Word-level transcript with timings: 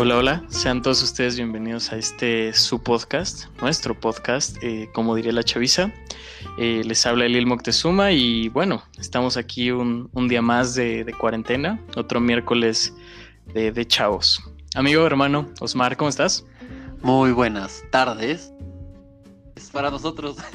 Hola, 0.00 0.16
hola, 0.16 0.44
sean 0.48 0.80
todos 0.80 1.02
ustedes 1.02 1.34
bienvenidos 1.34 1.90
a 1.90 1.96
este 1.96 2.52
su 2.52 2.80
podcast, 2.80 3.46
nuestro 3.60 3.98
podcast, 3.98 4.56
eh, 4.62 4.88
como 4.94 5.16
diría 5.16 5.32
la 5.32 5.42
chaviza. 5.42 5.92
Eh, 6.56 6.82
les 6.84 7.04
habla 7.04 7.24
Elil 7.26 7.46
Moctezuma 7.46 8.12
y 8.12 8.48
bueno, 8.48 8.84
estamos 8.96 9.36
aquí 9.36 9.72
un, 9.72 10.08
día 10.28 10.40
más 10.40 10.76
de, 10.76 11.12
cuarentena, 11.18 11.84
otro 11.96 12.20
miércoles 12.20 12.94
de, 13.52 13.72
de 13.72 13.86
chavos. 13.88 14.40
Amigo, 14.76 15.04
hermano, 15.04 15.52
Osmar, 15.58 15.96
¿cómo 15.96 16.10
estás? 16.10 16.46
Muy 17.02 17.32
buenas 17.32 17.82
tardes 17.90 18.52
para 19.72 19.90
nosotros. 19.90 20.36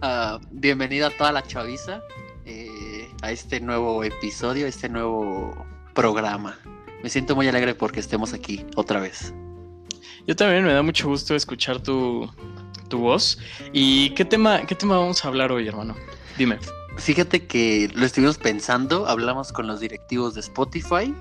Ah, 0.00 0.38
bienvenida 0.50 1.08
a 1.08 1.10
toda 1.10 1.32
la 1.32 1.42
chaviza 1.42 2.00
eh, 2.46 3.10
a 3.20 3.32
este 3.32 3.60
nuevo 3.60 4.04
episodio, 4.04 4.66
este 4.66 4.88
nuevo 4.88 5.66
programa. 5.98 6.56
Me 7.02 7.10
siento 7.10 7.34
muy 7.34 7.48
alegre 7.48 7.74
porque 7.74 7.98
estemos 7.98 8.32
aquí 8.32 8.64
otra 8.76 9.00
vez. 9.00 9.34
Yo 10.28 10.36
también 10.36 10.62
me 10.62 10.72
da 10.72 10.80
mucho 10.80 11.08
gusto 11.08 11.34
escuchar 11.34 11.82
tu, 11.82 12.30
tu 12.88 12.98
voz. 12.98 13.40
¿Y 13.72 14.10
qué 14.10 14.24
tema, 14.24 14.64
qué 14.64 14.76
tema 14.76 14.96
vamos 14.96 15.24
a 15.24 15.28
hablar 15.28 15.50
hoy, 15.50 15.66
hermano? 15.66 15.96
Dime. 16.36 16.58
Fíjate 16.98 17.48
que 17.48 17.90
lo 17.96 18.06
estuvimos 18.06 18.38
pensando, 18.38 19.08
hablamos 19.08 19.50
con 19.52 19.66
los 19.66 19.80
directivos 19.80 20.34
de 20.34 20.40
Spotify 20.40 21.12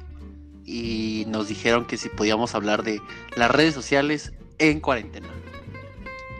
y 0.63 1.25
nos 1.27 1.47
dijeron 1.47 1.85
que 1.85 1.97
si 1.97 2.09
podíamos 2.09 2.53
hablar 2.53 2.83
de 2.83 3.01
las 3.35 3.49
redes 3.49 3.73
sociales 3.73 4.31
en 4.59 4.79
cuarentena. 4.79 5.27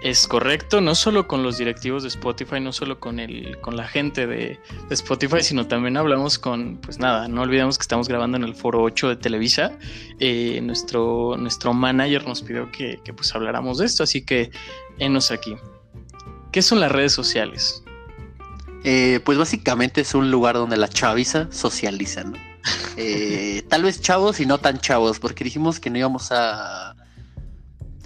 Es 0.02 0.28
correcto, 0.28 0.80
no 0.80 0.94
solo 0.94 1.28
con 1.28 1.42
los 1.42 1.58
directivos 1.58 2.04
de 2.04 2.10
Spotify, 2.10 2.60
no 2.60 2.72
solo 2.72 3.00
con 3.00 3.20
el, 3.20 3.60
con 3.62 3.76
la 3.76 3.88
gente 3.88 4.28
de, 4.28 4.60
Spotify, 4.92 5.42
sino 5.42 5.68
también 5.68 5.98
hablamos 5.98 6.38
con, 6.38 6.78
pues 6.78 7.00
nada, 7.00 7.28
no 7.28 7.42
olvidemos 7.42 7.80
que 7.80 7.82
estamos 7.82 8.08
grabando 8.08 8.38
en 8.38 8.44
el 8.44 8.54
foro 8.54 8.84
8 8.84 9.10
de 9.10 9.16
Televisa. 9.16 9.72
Eh, 10.20 10.62
nuestro, 10.62 11.36
nuestro 11.38 11.74
manager 11.74 12.28
nos 12.28 12.44
pidió 12.44 12.72
que, 12.72 13.02
pues 13.16 13.34
habláramos 13.34 13.80
de 13.80 13.88
esto, 13.88 14.04
así 14.04 14.24
que 14.24 14.52
enos 15.00 15.32
aquí. 15.32 15.56
¿Qué 16.52 16.62
son 16.62 16.80
las 16.80 16.92
redes 16.92 17.14
sociales? 17.14 17.84
Eh, 18.84 19.20
pues 19.26 19.38
básicamente 19.40 20.02
es 20.02 20.14
un 20.14 20.30
lugar 20.30 20.56
donde 20.56 20.78
la 20.78 20.88
chaviza 20.88 21.52
socializa, 21.52 22.24
¿no? 22.24 22.34
Eh, 22.98 23.64
tal 23.70 23.84
vez 23.84 24.00
chavos 24.00 24.40
y 24.40 24.46
no 24.46 24.60
tan 24.60 24.80
chavos, 24.80 25.20
porque 25.20 25.44
dijimos 25.44 25.80
que 25.80 25.90
no 25.90 25.98
íbamos 25.98 26.32
a 26.32 26.77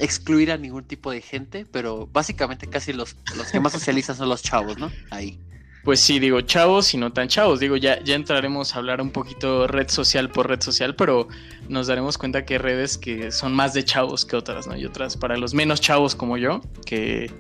excluir 0.02 0.52
a 0.52 0.57
ningún 0.57 0.83
tipo 0.83 1.11
de 1.11 1.21
gente, 1.21 1.66
pero 1.71 2.07
básicamente 2.11 2.67
casi 2.67 2.91
los, 2.91 3.16
los 3.35 3.47
que 3.52 3.59
más 3.59 3.71
socializan 3.71 4.17
son 4.17 4.30
los 4.30 4.41
chavos, 4.41 4.77
¿no? 4.77 4.91
Ahí. 5.11 5.39
Pues 5.83 5.99
sí, 5.99 6.19
digo 6.19 6.41
chavos 6.41 6.94
y 6.94 6.97
no 6.97 7.11
tan 7.11 7.27
chavos. 7.27 7.59
Digo, 7.59 7.75
ya, 7.75 8.03
ya 8.03 8.16
entraremos 8.16 8.75
a 8.75 8.79
hablar 8.79 9.02
un 9.02 9.09
poquito 9.09 9.67
red 9.67 9.89
social 9.89 10.29
por 10.29 10.47
red 10.47 10.61
social, 10.61 10.95
pero 10.95 11.27
nos 11.69 11.88
daremos 11.88 12.17
cuenta 12.17 12.45
que 12.45 12.55
hay 12.55 12.57
redes 12.59 12.97
que 12.97 13.31
son 13.31 13.53
más 13.53 13.73
de 13.73 13.83
chavos 13.83 14.25
que 14.25 14.35
otras, 14.35 14.67
¿no? 14.67 14.77
Y 14.77 14.85
otras 14.85 15.17
para 15.17 15.38
los 15.38 15.53
menos 15.53 15.81
chavos 15.81 16.13
como 16.13 16.38
yo, 16.38 16.61
que, 16.85 17.31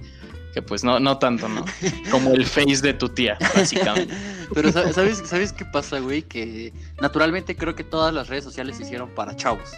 que 0.55 0.61
pues 0.63 0.83
no, 0.83 0.99
no 0.99 1.19
tanto, 1.19 1.47
¿no? 1.49 1.65
Como 2.09 2.33
el 2.33 2.45
face 2.45 2.81
de 2.81 2.93
tu 2.93 3.09
tía, 3.09 3.37
básicamente. 3.55 4.13
Pero 4.53 4.71
¿sabes, 4.71 5.21
¿sabes 5.23 5.53
qué 5.53 5.65
pasa, 5.65 5.99
güey? 5.99 6.23
Que 6.23 6.73
naturalmente 6.99 7.55
creo 7.55 7.75
que 7.75 7.83
todas 7.83 8.13
las 8.13 8.27
redes 8.27 8.43
sociales 8.43 8.77
se 8.77 8.83
hicieron 8.83 9.09
para 9.09 9.35
chavos. 9.35 9.69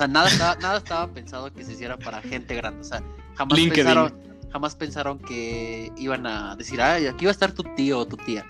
Sea, 0.00 0.08
nada 0.08 0.28
estaba, 0.28 0.56
nada 0.56 0.78
estaba 0.78 1.12
pensado 1.12 1.52
que 1.52 1.62
se 1.62 1.74
hiciera 1.74 1.98
para 1.98 2.22
gente 2.22 2.54
grande. 2.54 2.80
O 2.80 2.84
sea, 2.84 3.02
jamás 3.34 3.60
pensaron, 3.60 4.14
jamás 4.50 4.74
pensaron 4.74 5.18
que 5.18 5.92
iban 5.98 6.26
a 6.26 6.56
decir, 6.56 6.80
ay, 6.80 7.06
aquí 7.06 7.26
va 7.26 7.30
a 7.30 7.32
estar 7.32 7.52
tu 7.52 7.64
tío 7.76 7.98
o 7.98 8.06
tu 8.06 8.16
tía. 8.16 8.46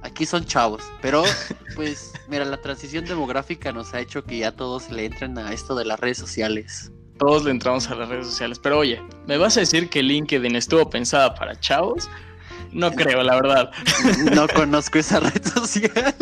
Aquí 0.00 0.24
son 0.24 0.46
chavos. 0.46 0.82
Pero, 1.02 1.22
pues, 1.76 2.14
mira, 2.26 2.46
la 2.46 2.56
transición 2.56 3.04
demográfica 3.04 3.70
nos 3.70 3.92
ha 3.92 4.00
hecho 4.00 4.24
que 4.24 4.38
ya 4.38 4.52
todos 4.52 4.90
le 4.90 5.04
entren 5.04 5.36
a 5.36 5.52
esto 5.52 5.74
de 5.74 5.84
las 5.84 6.00
redes 6.00 6.16
sociales. 6.16 6.90
Todos 7.18 7.44
le 7.44 7.50
entramos 7.50 7.90
a 7.90 7.96
las 7.96 8.08
redes 8.08 8.26
sociales. 8.26 8.58
Pero 8.58 8.78
oye, 8.78 9.02
¿me 9.26 9.36
vas 9.36 9.58
a 9.58 9.60
decir 9.60 9.90
que 9.90 10.02
LinkedIn 10.02 10.56
estuvo 10.56 10.88
pensada 10.88 11.34
para 11.34 11.60
chavos? 11.60 12.08
No 12.72 12.90
creo, 12.92 13.22
la 13.22 13.34
verdad. 13.34 13.70
No 14.34 14.48
conozco 14.54 14.98
esa 14.98 15.20
red 15.20 15.44
social. 15.44 16.14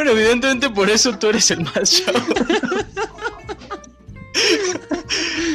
Bueno, 0.00 0.12
evidentemente 0.12 0.70
por 0.70 0.88
eso 0.88 1.18
tú 1.18 1.26
eres 1.26 1.50
el 1.50 1.60
más 1.60 2.02
chavo. 2.02 2.18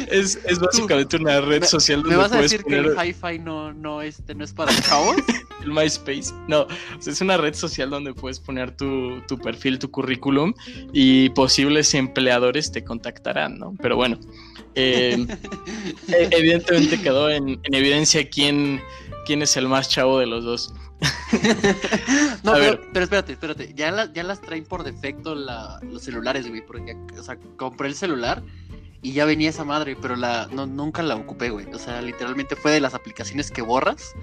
Es, 0.08 0.38
es, 0.44 0.60
básicamente 0.60 1.16
una 1.16 1.40
red 1.40 1.64
social 1.64 2.00
donde 2.00 2.16
¿Me 2.16 2.22
vas 2.22 2.30
a 2.30 2.40
decir 2.40 2.62
que 2.62 2.76
el 2.76 2.94
hi-fi 2.96 3.40
no, 3.40 3.72
no, 3.72 4.02
este, 4.02 4.36
no 4.36 4.44
es 4.44 4.52
para 4.52 4.72
chavos? 4.82 5.16
el 5.64 5.72
MySpace. 5.72 6.32
No, 6.46 6.68
es 7.04 7.20
una 7.20 7.36
red 7.36 7.54
social 7.54 7.90
donde 7.90 8.14
puedes 8.14 8.38
poner 8.38 8.70
tu, 8.70 9.20
tu, 9.26 9.36
perfil, 9.36 9.80
tu 9.80 9.90
currículum 9.90 10.54
y 10.92 11.30
posibles 11.30 11.92
empleadores 11.94 12.70
te 12.70 12.84
contactarán, 12.84 13.58
¿no? 13.58 13.74
Pero 13.82 13.96
bueno, 13.96 14.16
eh, 14.76 15.26
e, 16.08 16.28
evidentemente 16.30 17.02
quedó 17.02 17.30
en, 17.30 17.58
en 17.64 17.74
evidencia 17.74 18.28
quién, 18.28 18.80
quién 19.26 19.42
es 19.42 19.56
el 19.56 19.68
más 19.68 19.88
chavo 19.88 20.18
de 20.18 20.26
los 20.26 20.44
dos. 20.44 20.72
no, 22.42 22.52
pero, 22.54 23.04
espérate, 23.04 23.32
espérate. 23.32 23.72
Ya, 23.74 24.10
ya 24.12 24.22
las 24.22 24.40
traen 24.40 24.64
por 24.64 24.84
defecto 24.84 25.34
los 25.34 26.02
celulares, 26.02 26.48
güey. 26.48 26.64
Porque, 26.64 26.96
o 27.18 27.22
sea, 27.22 27.36
compré 27.56 27.88
el 27.88 27.94
celular 27.94 28.42
y 29.02 29.12
ya 29.12 29.24
venía 29.24 29.50
esa 29.50 29.64
madre, 29.64 29.96
pero 30.00 30.16
la 30.16 30.48
no, 30.50 30.66
nunca 30.66 31.02
la 31.02 31.16
ocupé, 31.16 31.50
güey. 31.50 31.66
O 31.74 31.78
sea, 31.78 32.00
literalmente 32.00 32.56
fue 32.56 32.72
de 32.72 32.80
las 32.80 32.94
aplicaciones 32.94 33.50
que 33.50 33.60
borras. 33.60 34.14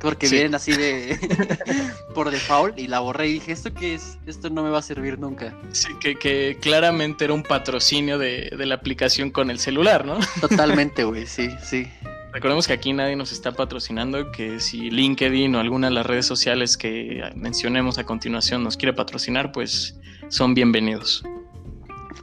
Porque 0.00 0.28
vienen 0.28 0.52
así 0.56 0.72
de 0.72 1.16
por 2.14 2.32
default 2.32 2.76
y 2.76 2.88
la 2.88 2.98
borré 2.98 3.28
y 3.28 3.32
dije, 3.34 3.52
¿esto 3.52 3.72
qué 3.72 3.94
es? 3.94 4.18
Esto 4.26 4.50
no 4.50 4.64
me 4.64 4.70
va 4.70 4.78
a 4.78 4.82
servir 4.82 5.16
nunca. 5.18 5.56
Sí, 5.70 5.94
que, 6.00 6.16
que 6.16 6.58
claramente 6.60 7.24
era 7.24 7.34
un 7.34 7.44
patrocinio 7.44 8.18
de, 8.18 8.50
de 8.56 8.66
la 8.66 8.74
aplicación 8.74 9.30
con 9.30 9.48
el 9.48 9.60
celular, 9.60 10.04
¿no? 10.04 10.18
Totalmente, 10.40 11.04
güey, 11.04 11.28
sí, 11.28 11.50
sí. 11.64 11.88
Recordemos 12.32 12.66
que 12.66 12.72
aquí 12.72 12.94
nadie 12.94 13.14
nos 13.14 13.30
está 13.30 13.52
patrocinando, 13.52 14.32
que 14.32 14.58
si 14.58 14.90
LinkedIn 14.90 15.54
o 15.54 15.60
alguna 15.60 15.88
de 15.88 15.94
las 15.94 16.06
redes 16.06 16.24
sociales 16.24 16.78
que 16.78 17.22
mencionemos 17.36 17.98
a 17.98 18.04
continuación 18.04 18.64
nos 18.64 18.78
quiere 18.78 18.94
patrocinar, 18.94 19.52
pues 19.52 19.98
son 20.28 20.54
bienvenidos. 20.54 21.22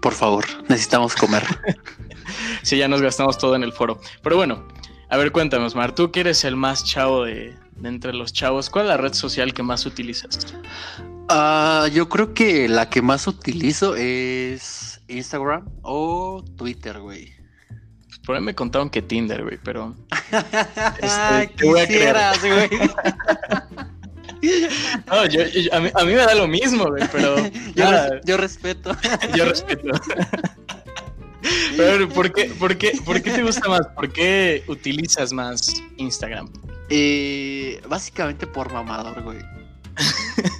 Por 0.01 0.13
favor, 0.13 0.45
necesitamos 0.67 1.15
comer. 1.15 1.43
sí, 2.63 2.77
ya 2.77 2.87
nos 2.87 3.03
gastamos 3.03 3.37
todo 3.37 3.55
en 3.55 3.61
el 3.61 3.71
foro. 3.71 4.01
Pero 4.23 4.35
bueno, 4.35 4.67
a 5.09 5.17
ver, 5.17 5.31
cuéntame, 5.31 5.65
Osmar, 5.65 5.93
tú 5.93 6.11
que 6.11 6.21
eres 6.21 6.43
el 6.43 6.55
más 6.55 6.83
chavo 6.83 7.25
de, 7.25 7.55
entre 7.83 8.11
los 8.13 8.33
chavos, 8.33 8.71
¿cuál 8.71 8.85
es 8.85 8.89
la 8.89 8.97
red 8.97 9.13
social 9.13 9.53
que 9.53 9.61
más 9.61 9.85
utilizas? 9.85 10.55
Ah, 11.29 11.87
yo 11.93 12.09
creo 12.09 12.33
que 12.33 12.67
la 12.67 12.89
que 12.89 13.03
más 13.03 13.27
utilizo 13.27 13.95
es 13.95 15.01
Instagram 15.07 15.69
o 15.83 16.43
Twitter, 16.57 16.99
güey. 16.99 17.38
Por 18.29 18.35
ahí 18.35 18.43
me 18.43 18.53
contaron 18.53 18.91
que 18.91 19.01
Tinder, 19.01 19.41
güey, 19.41 19.57
pero. 19.63 19.95
Este, 21.01 21.51
Quisieras, 21.55 22.39
güey. 22.41 22.69
No, 25.07 25.25
yo, 25.25 25.41
a, 25.71 25.79
mí, 25.79 25.89
me 26.05 26.13
da 26.13 26.35
lo 26.35 26.47
mismo, 26.47 26.85
güey, 26.85 27.03
pero. 27.11 27.37
Yo, 28.25 28.37
respeto. 28.37 28.95
Yo 29.35 29.45
respeto. 29.45 29.87
Pero, 31.75 32.07
¿por 32.09 32.31
qué, 32.31 32.45
por, 32.59 32.77
qué, 32.77 32.91
¿por 33.03 33.19
qué 33.23 33.31
te 33.31 33.41
gusta 33.41 33.67
más? 33.67 33.87
¿Por 33.95 34.13
qué 34.13 34.63
utilizas 34.67 35.33
más 35.33 35.81
Instagram? 35.97 36.53
Eh, 36.91 37.81
básicamente 37.89 38.45
por 38.45 38.71
mamador, 38.71 39.23
güey. 39.23 39.39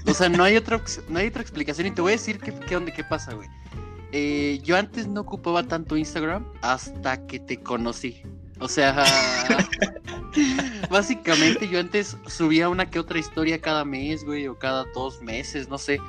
O 0.08 0.14
sea, 0.16 0.28
no 0.28 0.44
hay 0.44 0.58
otra, 0.58 0.82
no 1.08 1.20
hay 1.20 1.28
otra 1.28 1.44
explicación. 1.44 1.86
Y 1.86 1.92
te 1.92 2.02
voy 2.02 2.14
a 2.14 2.16
decir 2.16 2.40
qué, 2.40 2.52
qué, 2.52 2.84
qué 2.96 3.04
pasa, 3.04 3.36
güey. 3.36 3.48
Eh, 4.12 4.60
yo 4.64 4.76
antes 4.78 5.08
no 5.08 5.22
ocupaba 5.22 5.64
tanto 5.64 5.96
Instagram 5.98 6.46
hasta 6.62 7.26
que 7.28 7.40
te 7.40 7.58
conocí. 7.58 8.22
O 8.60 8.68
sea, 8.68 9.06
básicamente 10.90 11.68
yo 11.68 11.80
antes 11.80 12.18
subía 12.28 12.70
una 12.70 12.90
que 12.90 13.00
otra 13.00 13.20
historia 13.20 13.62
cada 13.62 13.86
mes, 13.86 14.26
güey, 14.26 14.48
o 14.48 14.58
cada 14.58 14.86
dos 14.94 15.22
meses, 15.22 15.70
no 15.70 15.78
sé. 15.78 16.00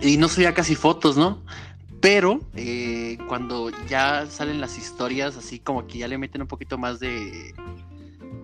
Y 0.00 0.16
no 0.16 0.28
subía 0.28 0.54
casi 0.54 0.74
fotos, 0.74 1.16
¿no? 1.16 1.42
Pero 2.00 2.40
eh, 2.54 3.16
cuando 3.28 3.70
ya 3.88 4.26
salen 4.26 4.60
las 4.60 4.76
historias, 4.76 5.36
así 5.36 5.58
como 5.58 5.86
que 5.86 5.98
ya 5.98 6.08
le 6.08 6.18
meten 6.18 6.42
un 6.42 6.48
poquito 6.48 6.76
más 6.76 7.00
de, 7.00 7.54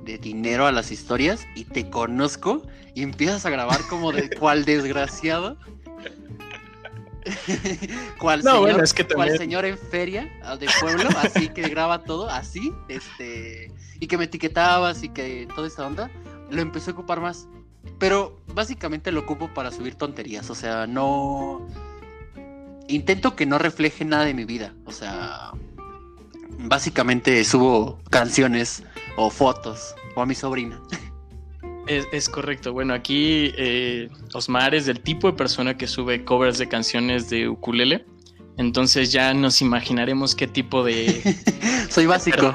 de 0.05 0.19
dinero 0.19 0.67
a 0.67 0.73
las 0.73 0.91
historias 0.91 1.47
y 1.55 1.65
te 1.65 1.91
conozco 1.91 2.63
y 2.95 3.03
empiezas 3.03 3.45
a 3.47 3.51
grabar 3.51 3.81
como 3.89 4.13
de 4.13 4.31
cual 4.31 4.65
desgraciado. 4.65 5.59
cual, 8.19 8.43
señor, 8.43 8.83
es 8.83 8.95
que 8.95 9.07
señor 9.37 9.65
en 9.65 9.79
feria 9.79 10.31
ah, 10.43 10.57
de 10.57 10.69
pueblo, 10.81 11.09
así 11.19 11.49
que 11.49 11.63
graba 11.69 12.03
todo 12.03 12.29
así, 12.29 12.73
este, 12.89 13.73
y 13.99 14.07
que 14.07 14.19
me 14.19 14.25
etiquetabas 14.25 15.03
y 15.03 15.09
que 15.09 15.49
toda 15.55 15.67
esta 15.67 15.87
onda, 15.87 16.11
lo 16.51 16.61
empecé 16.63 16.91
a 16.91 16.95
ocupar 16.95 17.21
más. 17.21 17.49
Pero 17.99 18.39
básicamente 18.55 19.13
lo 19.13 19.21
ocupo 19.21 19.53
para 19.53 19.71
subir 19.71 19.95
tonterías, 19.95 20.51
o 20.51 20.55
sea, 20.55 20.87
no... 20.87 21.67
Intento 22.89 23.37
que 23.37 23.47
no 23.47 23.59
refleje 23.59 24.05
nada 24.05 24.25
de 24.25 24.35
mi 24.35 24.45
vida, 24.45 24.75
o 24.85 24.91
sea, 24.91 25.53
básicamente 26.59 27.45
subo 27.45 28.01
canciones 28.11 28.83
o 29.17 29.31
fotos 29.31 29.95
o 30.17 30.23
a 30.23 30.27
mi 30.27 30.35
sobrina. 30.35 30.81
Es, 31.91 32.29
correcto. 32.29 32.73
Bueno, 32.73 32.95
aquí 32.95 33.53
eh, 33.57 34.09
Osmar 34.33 34.77
es 34.77 34.87
del 34.87 35.01
tipo 35.01 35.29
de 35.29 35.37
persona 35.37 35.77
que 35.77 35.89
sube 35.89 36.25
covers 36.25 36.59
de 36.59 36.69
canciones 36.69 37.29
de 37.31 37.49
ukulele. 37.49 38.07
Entonces 38.57 39.11
ya 39.11 39.35
nos 39.35 39.61
imaginaremos 39.61 40.37
qué 40.37 40.47
tipo 40.47 40.85
de... 40.85 41.21
Soy 41.91 42.07
básico. 42.07 42.53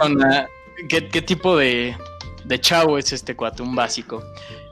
qué, 0.87 1.21
tipo 1.21 1.57
de, 1.57 1.97
de 2.45 2.61
chavo 2.61 2.97
es 2.97 3.11
este 3.11 3.35
cuate, 3.35 3.61
un 3.61 3.75
básico. 3.75 4.23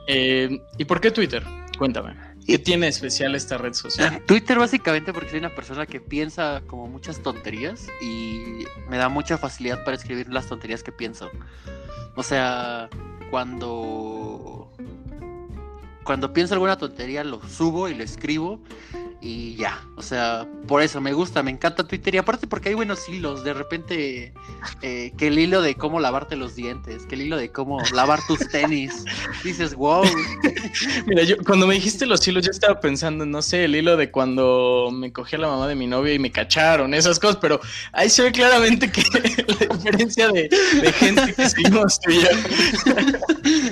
Eh, 0.06 0.58
¿Y 0.78 0.84
por 0.86 0.98
qué 0.98 1.10
Twitter? 1.10 1.44
Cuéntame. 1.76 2.16
¿Qué 2.46 2.58
tiene 2.58 2.88
especial 2.88 3.34
esta 3.34 3.58
red 3.58 3.74
social? 3.74 4.22
Twitter 4.26 4.58
básicamente 4.58 5.12
porque 5.12 5.28
soy 5.28 5.40
una 5.40 5.54
persona 5.54 5.84
que 5.84 6.00
piensa 6.00 6.62
como 6.66 6.86
muchas 6.86 7.22
tonterías 7.22 7.86
y 8.00 8.64
me 8.88 8.96
da 8.96 9.10
mucha 9.10 9.36
facilidad 9.36 9.84
para 9.84 9.98
escribir 9.98 10.30
las 10.30 10.46
tonterías 10.46 10.82
que 10.82 10.92
pienso. 10.92 11.30
O 12.16 12.22
sea, 12.22 12.88
cuando 13.34 14.63
cuando 16.04 16.32
pienso 16.32 16.54
alguna 16.54 16.76
tontería 16.76 17.24
lo 17.24 17.40
subo 17.48 17.88
y 17.88 17.94
lo 17.94 18.04
escribo 18.04 18.60
y 19.24 19.56
ya, 19.56 19.82
o 19.96 20.02
sea, 20.02 20.46
por 20.68 20.82
eso 20.82 21.00
me 21.00 21.14
gusta, 21.14 21.42
me 21.42 21.50
encanta 21.50 21.86
Twitter 21.86 22.14
y 22.14 22.18
aparte 22.18 22.46
porque 22.46 22.68
hay 22.68 22.74
buenos 22.74 23.08
hilos, 23.08 23.42
de 23.42 23.54
repente 23.54 24.34
eh, 24.82 25.12
que 25.16 25.28
el 25.28 25.38
hilo 25.38 25.62
de 25.62 25.76
cómo 25.76 25.98
lavarte 25.98 26.36
los 26.36 26.54
dientes, 26.54 27.06
que 27.06 27.14
el 27.14 27.22
hilo 27.22 27.38
de 27.38 27.50
cómo 27.50 27.80
lavar 27.94 28.20
tus 28.26 28.38
tenis, 28.50 29.02
dices, 29.42 29.74
wow. 29.76 30.04
Mira, 31.06 31.22
yo 31.22 31.36
cuando 31.46 31.66
me 31.66 31.74
dijiste 31.74 32.04
los 32.04 32.28
hilos, 32.28 32.44
yo 32.44 32.50
estaba 32.50 32.80
pensando, 32.80 33.24
no 33.24 33.40
sé, 33.40 33.64
el 33.64 33.74
hilo 33.74 33.96
de 33.96 34.10
cuando 34.10 34.90
me 34.92 35.10
cogí 35.10 35.36
a 35.36 35.38
la 35.38 35.48
mamá 35.48 35.68
de 35.68 35.74
mi 35.74 35.86
novia 35.86 36.12
y 36.12 36.18
me 36.18 36.30
cacharon, 36.30 36.92
esas 36.92 37.18
cosas, 37.18 37.38
pero 37.40 37.62
ahí 37.92 38.10
se 38.10 38.24
ve 38.24 38.30
claramente 38.30 38.92
que 38.92 39.02
la 39.58 39.74
diferencia 39.74 40.28
de, 40.28 40.50
gente 40.98 41.32
que 41.32 41.48
seguimos 41.48 41.98
tú 41.98 42.10
Eh, 42.10 42.26
eh, 43.46 43.63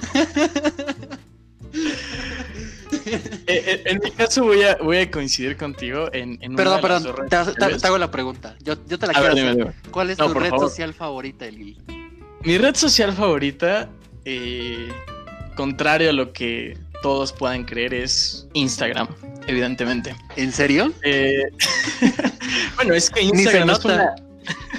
en 3.85 4.01
mi 4.03 4.11
caso 4.11 4.45
voy 4.45 4.63
a, 4.63 4.77
voy 4.77 4.99
a 4.99 5.11
coincidir 5.11 5.57
contigo 5.57 6.09
en, 6.13 6.39
en 6.41 6.55
Perdón, 6.57 6.81
perdón, 6.81 7.29
te, 7.29 7.87
hago 7.87 7.99
la 7.99 8.11
pregunta. 8.11 8.57
Yo, 8.63 8.79
te 8.79 9.07
la 9.07 9.13
quiero 9.13 9.33
hacer. 9.33 9.75
¿Cuál 9.91 10.11
es 10.11 10.19
tu 10.19 10.35
red 10.35 10.51
social 10.51 10.95
favorita, 10.95 11.47
Lili? 11.47 11.79
Mi 12.45 12.59
red 12.59 12.75
social 12.75 13.13
favorita, 13.13 13.89
eh, 14.25 14.89
contrario 15.55 16.11
a 16.11 16.13
lo 16.13 16.33
que 16.33 16.77
todos 17.03 17.33
puedan 17.33 17.65
creer, 17.65 17.95
es 17.95 18.49
Instagram, 18.55 19.09
evidentemente. 19.47 20.15
¿En 20.37 20.53
serio? 20.53 20.93
bueno, 22.77 22.95
es 22.95 23.11
que 23.11 23.23
Instagram 23.23 23.71
es 23.71 23.85
una... 23.85 24.15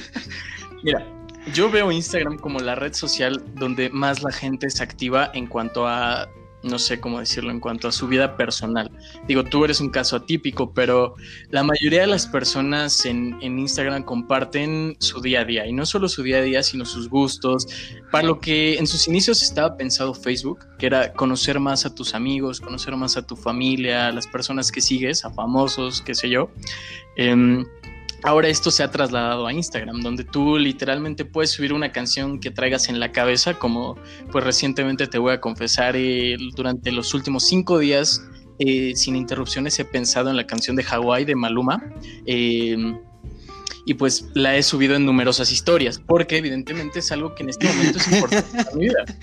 Mira, 0.83 1.05
yo 1.53 1.69
veo 1.69 1.91
Instagram 1.91 2.37
como 2.37 2.59
la 2.59 2.75
red 2.75 2.93
social 2.93 3.43
donde 3.55 3.89
más 3.89 4.23
la 4.23 4.31
gente 4.31 4.69
se 4.69 4.83
activa 4.83 5.31
en 5.33 5.47
cuanto 5.47 5.87
a 5.87 6.29
no 6.63 6.79
sé 6.79 6.99
cómo 6.99 7.19
decirlo 7.19 7.51
en 7.51 7.59
cuanto 7.59 7.87
a 7.87 7.91
su 7.91 8.07
vida 8.07 8.37
personal. 8.37 8.89
Digo, 9.27 9.43
tú 9.43 9.65
eres 9.65 9.81
un 9.81 9.89
caso 9.89 10.15
atípico, 10.15 10.73
pero 10.73 11.15
la 11.49 11.63
mayoría 11.63 12.01
de 12.01 12.07
las 12.07 12.25
personas 12.25 13.05
en, 13.05 13.33
Instagram 13.41 14.03
comparten 14.03 14.95
su 14.99 15.21
día 15.21 15.41
a 15.41 15.45
día, 15.45 15.67
y 15.67 15.73
no 15.73 15.85
solo 15.85 16.07
su 16.07 16.23
día 16.23 16.37
a 16.37 16.41
día, 16.41 16.63
sino 16.63 16.85
sus 16.85 17.09
gustos, 17.09 17.67
para 18.11 18.25
lo 18.25 18.39
que 18.39 18.77
en 18.77 18.87
sus 18.87 19.07
inicios 19.07 19.43
estaba 19.43 19.77
pensado 19.77 20.13
Facebook, 20.13 20.59
que 20.79 20.85
era 20.85 21.13
conocer 21.13 21.59
más 21.59 21.85
a 21.85 21.93
tus 21.93 22.15
amigos, 22.15 22.61
conocer 22.61 22.95
más 22.95 23.17
a 23.17 23.27
tu 23.27 23.35
familia, 23.35 24.07
a 24.07 24.11
las 24.11 24.27
personas 24.27 24.71
que 24.71 24.81
sigues, 24.81 25.25
a 25.25 25.31
famosos, 25.31 26.01
qué 26.01 26.15
sé 26.15 26.29
yo. 26.29 26.49
Em, 27.17 27.65
Ahora 28.23 28.47
esto 28.47 28.71
se 28.71 28.83
ha 28.83 28.89
trasladado 28.89 29.45
a 29.47 29.53
Instagram, 29.53 30.01
donde 30.01 30.23
tú 30.23 30.57
literalmente 30.57 31.25
puedes 31.25 31.51
subir 31.51 31.73
una 31.73 31.91
canción 31.91 32.39
que 32.39 32.51
traigas 32.51 32.87
en 32.87 32.99
la 32.99 33.11
cabeza, 33.11 33.55
como 33.59 33.97
pues 34.31 34.43
recientemente 34.45 35.07
te 35.07 35.17
voy 35.17 35.33
a 35.33 35.41
confesar, 35.41 35.95
eh, 35.97 36.37
durante 36.55 36.91
los 36.93 37.13
últimos 37.13 37.45
cinco 37.45 37.79
días, 37.79 38.25
eh, 38.59 38.93
sin 38.95 39.17
interrupciones, 39.17 39.77
he 39.79 39.85
pensado 39.85 40.29
en 40.29 40.37
la 40.37 40.47
canción 40.47 40.77
de 40.77 40.83
Hawái 40.83 41.25
de 41.25 41.35
Maluma. 41.35 41.83
Eh, 42.25 42.77
y 43.85 43.95
pues 43.95 44.25
la 44.33 44.55
he 44.55 44.63
subido 44.63 44.95
en 44.95 45.05
numerosas 45.05 45.51
historias, 45.51 45.99
porque 45.99 46.37
evidentemente 46.37 46.99
es 46.99 47.11
algo 47.11 47.35
que 47.35 47.43
en 47.43 47.49
este 47.49 47.67
momento 47.67 47.97
es 47.97 48.07
importante 48.07 48.63
para 48.63 48.75
mi 48.75 48.85
vida. 48.85 49.05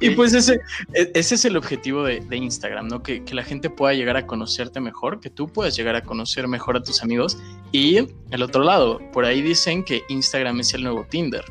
Y 0.00 0.10
pues 0.10 0.34
ese, 0.34 0.60
e, 0.92 1.12
ese 1.14 1.36
es 1.36 1.44
el 1.44 1.56
objetivo 1.56 2.02
de, 2.02 2.24
Instagram, 2.34 2.88
¿no? 2.88 3.02
Que, 3.02 3.24
que, 3.24 3.34
la 3.34 3.44
gente 3.44 3.70
pueda 3.70 3.94
llegar 3.94 4.16
a 4.16 4.26
conocerte 4.26 4.80
mejor, 4.80 5.20
que 5.20 5.30
tú 5.30 5.48
puedas 5.48 5.76
llegar 5.76 5.94
a 5.94 6.02
conocer 6.02 6.48
mejor 6.48 6.76
a 6.76 6.82
tus 6.82 7.02
amigos. 7.02 7.38
Y 7.70 7.98
el 8.30 8.42
otro 8.42 8.64
lado, 8.64 9.00
por 9.12 9.24
ahí 9.24 9.42
dicen 9.42 9.84
que 9.84 10.02
Instagram 10.08 10.60
es 10.60 10.74
el 10.74 10.82
nuevo 10.82 11.06
Tinder. 11.08 11.44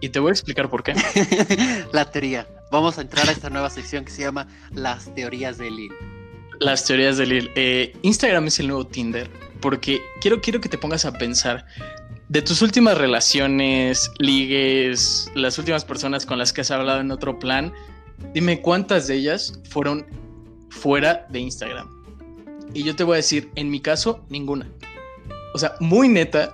Y 0.00 0.10
te 0.10 0.18
voy 0.18 0.28
a 0.28 0.32
explicar 0.32 0.68
por 0.68 0.82
qué. 0.82 0.94
la 1.92 2.10
teoría. 2.10 2.46
Vamos 2.70 2.98
a 2.98 3.02
entrar 3.02 3.28
a 3.28 3.32
esta 3.32 3.50
nueva 3.50 3.70
sección 3.70 4.04
que 4.04 4.10
se 4.10 4.22
llama 4.22 4.46
Las 4.72 5.14
teorías 5.14 5.58
de 5.58 5.70
Lil. 5.70 5.92
Las 6.62 6.84
teorías 6.84 7.16
de 7.16 7.26
Lil. 7.26 7.50
Eh, 7.56 7.96
Instagram 8.02 8.46
es 8.46 8.60
el 8.60 8.68
nuevo 8.68 8.86
Tinder 8.86 9.28
porque 9.60 10.00
quiero, 10.20 10.40
quiero 10.40 10.60
que 10.60 10.68
te 10.68 10.78
pongas 10.78 11.04
a 11.04 11.12
pensar 11.12 11.66
de 12.28 12.40
tus 12.40 12.62
últimas 12.62 12.96
relaciones, 12.96 14.10
ligues, 14.18 15.30
las 15.34 15.58
últimas 15.58 15.84
personas 15.84 16.24
con 16.24 16.38
las 16.38 16.52
que 16.52 16.62
has 16.62 16.70
hablado 16.70 17.00
en 17.00 17.10
otro 17.10 17.38
plan, 17.38 17.72
dime 18.32 18.60
cuántas 18.60 19.06
de 19.06 19.16
ellas 19.16 19.60
fueron 19.68 20.06
fuera 20.70 21.26
de 21.30 21.40
Instagram. 21.40 21.88
Y 22.74 22.84
yo 22.84 22.96
te 22.96 23.04
voy 23.04 23.14
a 23.14 23.16
decir, 23.16 23.50
en 23.54 23.70
mi 23.70 23.80
caso, 23.80 24.24
ninguna. 24.30 24.66
O 25.54 25.58
sea, 25.58 25.74
muy 25.80 26.08
neta, 26.08 26.52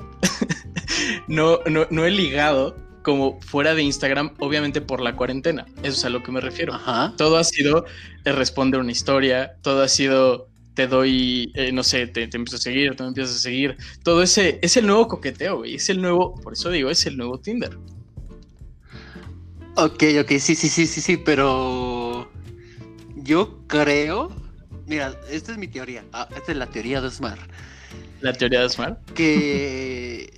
no, 1.29 1.61
no, 1.69 2.05
he 2.05 2.11
ligado 2.11 2.77
como 3.03 3.41
fuera 3.41 3.75
de 3.75 3.83
Instagram, 3.83 4.35
obviamente 4.41 4.81
por 4.81 5.01
la 5.01 5.15
cuarentena. 5.15 5.67
Eso 5.83 5.97
es 5.97 6.05
a 6.05 6.09
lo 6.09 6.23
que 6.23 6.33
me 6.33 6.41
refiero. 6.41 6.79
Todo 7.17 7.37
ha 7.37 7.45
sido 7.45 7.85
responder 8.33 8.81
una 8.81 8.93
historia, 8.93 9.57
todo 9.63 9.83
ha 9.83 9.89
sido 9.89 10.49
te 10.79 10.87
doy, 10.87 11.51
eh, 11.55 11.73
no 11.73 11.83
sé, 11.83 12.07
te, 12.07 12.29
te, 12.29 12.37
empiezo 12.37 12.55
a 12.55 12.61
seguir, 12.61 12.95
tú 12.95 13.03
me 13.03 13.09
empiezas 13.09 13.35
a 13.35 13.39
seguir. 13.41 13.77
Todo 14.05 14.23
ese 14.23 14.61
es 14.63 14.77
el 14.77 14.87
nuevo 14.87 15.09
coqueteo, 15.09 15.57
güey. 15.57 15.75
Es 15.75 15.89
el 15.89 16.01
nuevo, 16.01 16.37
por 16.41 16.53
eso 16.53 16.71
digo, 16.71 16.89
es 16.89 17.05
el 17.05 17.17
nuevo 17.17 17.41
Tinder. 17.41 17.77
Ok, 19.75 20.05
ok, 20.21 20.29
sí, 20.39 20.55
sí, 20.55 20.69
sí, 20.69 20.87
sí, 20.87 21.01
sí, 21.01 21.17
pero 21.17 22.31
yo 23.17 23.59
creo, 23.67 24.31
mira, 24.87 25.19
esta 25.31 25.51
es 25.51 25.59
mi 25.59 25.67
teoría, 25.67 26.05
ah, 26.13 26.29
esta 26.37 26.53
es 26.53 26.59
la 26.59 26.67
teoría 26.67 27.01
de 27.01 27.11
Smart. 27.11 27.41
La 28.21 28.33
teoría 28.33 28.63
de 28.63 28.69
Smart. 28.69 28.99
Que, 29.15 30.33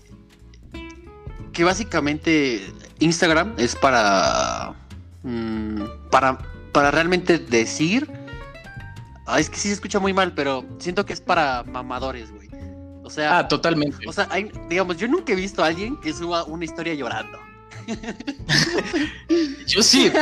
que 1.53 1.65
básicamente 1.65 2.63
Instagram 2.99 3.55
es 3.59 3.77
para, 3.77 4.75
mm, 5.23 5.85
para, 6.11 6.39
para 6.73 6.91
realmente 6.91 7.39
decir 7.39 8.11
es 9.39 9.51
que 9.51 9.57
sí 9.57 9.69
se 9.69 9.75
escucha 9.75 10.01
muy 10.01 10.13
mal, 10.13 10.35
pero 10.35 10.65
siento 10.79 11.07
que 11.07 11.13
es 11.13 11.21
para 11.21 11.63
mamadores, 11.65 12.33
güey. 12.33 12.49
O 13.05 13.11
sea. 13.11 13.39
Ah, 13.39 13.49
totalmente. 13.49 14.09
O 14.09 14.13
sea, 14.13 14.29
digamos, 14.69 14.97
yo 14.97 15.09
nunca 15.09 15.33
he 15.33 15.37
visto 15.37 15.63
a 15.63 15.67
alguien 15.67 15.97
que 16.01 16.13
suba 16.13 16.45
una 16.45 16.65
historia 16.65 16.95
llorando. 16.95 17.39
Yo 19.67 19.83
sí. 19.83 20.13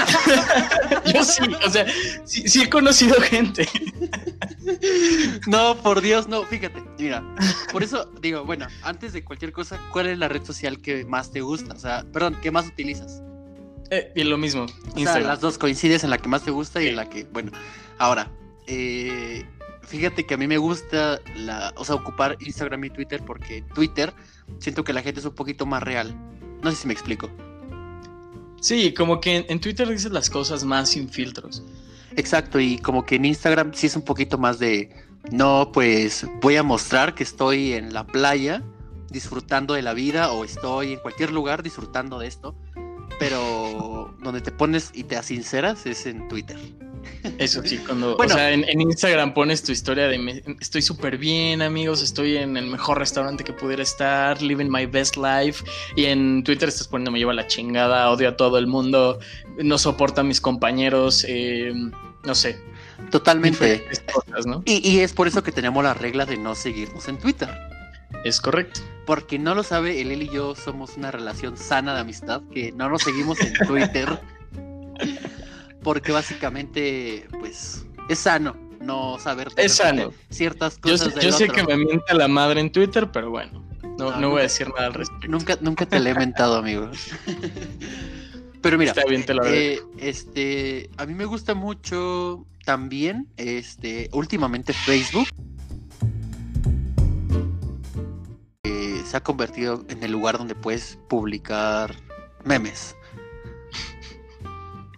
Yo 1.15 1.25
sí. 1.25 1.43
O 1.67 1.71
sea, 1.71 1.87
sí, 2.25 2.63
he 2.63 2.71
conocido 2.71 3.21
gente. 3.21 3.69
No, 5.47 5.77
por 5.77 6.03
Dios, 6.03 6.29
no. 6.29 6.43
Fíjate, 6.43 6.83
mira. 6.99 7.25
Por 7.73 7.83
eso 7.83 8.05
digo, 8.21 8.45
bueno, 8.45 8.67
antes 8.83 9.15
de 9.15 9.25
cualquier 9.25 9.51
cosa, 9.51 9.81
¿cuál 9.93 10.09
es 10.09 10.19
la 10.19 10.29
red 10.29 10.45
social 10.45 10.83
que 10.83 11.07
más 11.07 11.31
te 11.31 11.41
gusta? 11.41 11.73
O 11.73 11.79
sea, 11.79 12.05
perdón, 12.13 12.37
¿qué 12.43 12.51
más 12.51 12.67
utilizas? 12.67 13.23
Eh, 13.91 14.13
y 14.15 14.25
lo 14.25 14.39
mismo. 14.39 14.67
O 14.95 14.99
sea, 14.99 15.21
las 15.21 15.41
dos 15.41 15.59
coincides 15.59 16.05
en 16.05 16.11
la 16.11 16.19
que 16.19 16.29
más 16.29 16.43
te 16.43 16.51
gusta 16.51 16.83
y 16.83 16.89
en 16.89 16.97
la 16.97 17.09
que, 17.09 17.25
bueno, 17.25 17.53
ahora, 17.99 18.31
eh, 18.67 19.45
fíjate 19.83 20.27
que 20.27 20.35
a 20.35 20.37
mí 20.37 20.47
me 20.47 20.59
gusta 20.59 21.21
la, 21.37 21.73
o 21.77 21.85
sea, 21.85 21.95
ocupar 21.95 22.37
Instagram 22.41 22.85
y 22.85 22.91
Twitter 22.91 23.23
porque 23.25 23.63
Twitter 23.75 24.13
siento 24.59 24.85
que 24.85 24.93
la 24.93 25.03
gente 25.03 25.21
es 25.21 25.27
un 25.27 25.35
poquito 25.35 25.65
más 25.67 25.83
real. 25.83 26.15
No 26.63 26.71
sé 26.71 26.77
si 26.77 26.87
me 26.87 26.93
explico. 26.93 27.31
Sí, 28.61 28.93
como 28.93 29.21
que 29.21 29.47
en 29.49 29.61
Twitter 29.61 29.89
dices 29.89 30.11
las 30.11 30.29
cosas 30.29 30.65
más 30.65 30.91
sin 30.91 31.09
filtros. 31.09 31.63
Exacto, 32.17 32.59
y 32.59 32.79
como 32.79 33.05
que 33.05 33.17
en 33.17 33.25
Instagram 33.25 33.73
sí 33.75 33.87
es 33.87 33.95
un 33.95 34.03
poquito 34.03 34.39
más 34.39 34.59
de, 34.59 34.91
no, 35.31 35.71
pues 35.73 36.27
voy 36.41 36.57
a 36.57 36.63
mostrar 36.63 37.15
que 37.15 37.23
estoy 37.23 37.75
en 37.75 37.93
la 37.93 38.07
playa 38.07 38.63
disfrutando 39.11 39.75
de 39.75 39.83
la 39.83 39.95
vida 39.95 40.33
o 40.33 40.45
estoy 40.45 40.95
en 40.95 41.01
cualquier 41.01 41.33
lugar 41.33 41.63
disfrutando 41.63 42.19
de 42.19 42.27
esto, 42.27 42.55
pero 43.19 43.58
donde 44.29 44.43
te 44.43 44.53
pones 44.53 44.91
y 44.93 45.05
te 45.05 45.17
asinceras 45.17 45.87
es 45.87 46.05
en 46.07 46.29
Twitter. 46.29 46.59
Eso 47.39 47.63
sí, 47.65 47.79
cuando, 47.79 48.17
o 48.17 48.29
sea, 48.29 48.53
en, 48.53 48.81
Instagram 48.81 49.33
pones 49.33 49.63
tu 49.63 49.73
historia 49.73 50.07
de 50.07 50.43
estoy 50.61 50.83
súper 50.83 51.17
bien, 51.17 51.63
amigos, 51.63 52.03
estoy 52.03 52.37
en 52.37 52.57
el 52.57 52.67
mejor 52.67 52.99
restaurante 52.99 53.43
que 53.43 53.53
pudiera 53.53 53.83
estar, 53.83 54.41
living 54.43 54.69
my 54.69 54.85
best 54.85 55.17
life. 55.17 55.65
Y 55.97 56.05
en 56.05 56.45
Twitter 56.45 56.69
estás 56.69 56.87
poniendo 56.87 57.11
me 57.11 57.19
lleva 57.19 57.33
la 57.33 57.47
chingada, 57.47 58.11
odio 58.11 58.29
a 58.29 58.37
todo 58.37 58.59
el 58.59 58.67
mundo, 58.67 59.19
no 59.63 59.79
soporta 59.79 60.21
a 60.21 60.25
mis 60.25 60.41
compañeros, 60.41 61.25
eh, 61.27 61.73
no 62.25 62.35
sé. 62.35 62.61
Totalmente. 63.11 63.87
y, 64.67 64.89
y 64.89 65.01
es 65.01 65.13
por 65.15 65.27
eso 65.27 65.43
que 65.43 65.53
tenemos 65.53 65.83
la 65.83 65.95
regla 65.95 66.27
de 66.27 66.37
no 66.37 66.55
seguirnos 66.55 67.09
en 67.09 67.19
Twitter. 67.19 67.49
Es 68.25 68.41
correcto. 68.41 68.81
Porque 69.07 69.39
no 69.39 69.55
lo 69.55 69.63
sabe, 69.63 70.01
él 70.01 70.23
y 70.23 70.29
yo 70.29 70.55
somos 70.55 70.97
una 70.97 71.11
relación 71.11 71.57
sana 71.57 71.95
de 71.95 72.01
amistad, 72.01 72.43
que 72.53 72.73
no 72.73 72.89
nos 72.89 73.03
seguimos 73.03 73.41
en 73.41 73.55
Twitter. 73.67 74.21
porque 75.83 76.13
básicamente, 76.13 77.27
pues, 77.41 77.87
es 78.09 78.19
sano 78.19 78.69
no 78.89 79.19
saber 79.19 79.49
es 79.57 79.75
sano. 79.75 80.13
ciertas 80.31 80.79
cosas. 80.79 81.15
Yo, 81.15 81.21
yo 81.21 81.33
sé 81.33 81.49
que 81.49 81.63
me 81.63 81.77
mienta 81.77 82.15
la 82.15 82.27
madre 82.27 82.61
en 82.61 82.73
Twitter, 82.73 83.11
pero 83.13 83.31
bueno, 83.31 83.63
no, 83.99 84.19
no, 84.19 84.31
voy 84.31 84.41
a 84.41 84.43
decir 84.45 84.69
nada 84.69 84.87
al 84.87 84.95
respecto. 84.95 85.29
Nunca, 85.29 85.59
nunca 85.61 85.87
te 85.87 86.01
le 86.01 86.11
he 86.11 86.15
mentado, 86.15 86.57
amigo. 86.57 86.91
pero 88.63 88.79
mira, 88.79 88.93
Está 88.93 89.05
bien, 89.09 89.25
te 89.25 89.35
lo 89.35 89.45
eh, 89.45 89.81
este, 89.99 90.91
a 90.97 91.07
mí 91.07 91.15
me 91.15 91.27
gusta 91.27 91.55
mucho 91.55 92.47
también, 92.65 93.29
este, 93.37 94.09
últimamente 94.13 94.73
Facebook. 94.73 95.29
Se 99.09 99.17
ha 99.17 99.23
convertido 99.23 99.85
en 99.89 100.03
el 100.03 100.13
lugar 100.13 100.37
donde 100.37 100.55
puedes 100.55 100.99
publicar 101.09 101.95
memes 102.45 102.95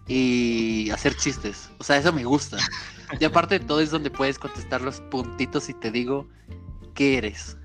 y 0.09 0.91
hacer 0.91 1.17
chistes. 1.17 1.71
O 1.79 1.85
sea, 1.85 1.97
eso 1.97 2.13
me 2.13 2.25
gusta. 2.25 2.59
Y 3.21 3.25
aparte 3.25 3.61
de 3.61 3.65
todo 3.65 3.81
es 3.81 3.91
donde 3.91 4.11
puedes 4.11 4.39
contestar 4.39 4.81
los 4.81 5.01
puntitos 5.03 5.69
y 5.69 5.75
te 5.75 5.93
digo, 5.93 6.29
¿qué 6.95 7.19
eres? 7.19 7.57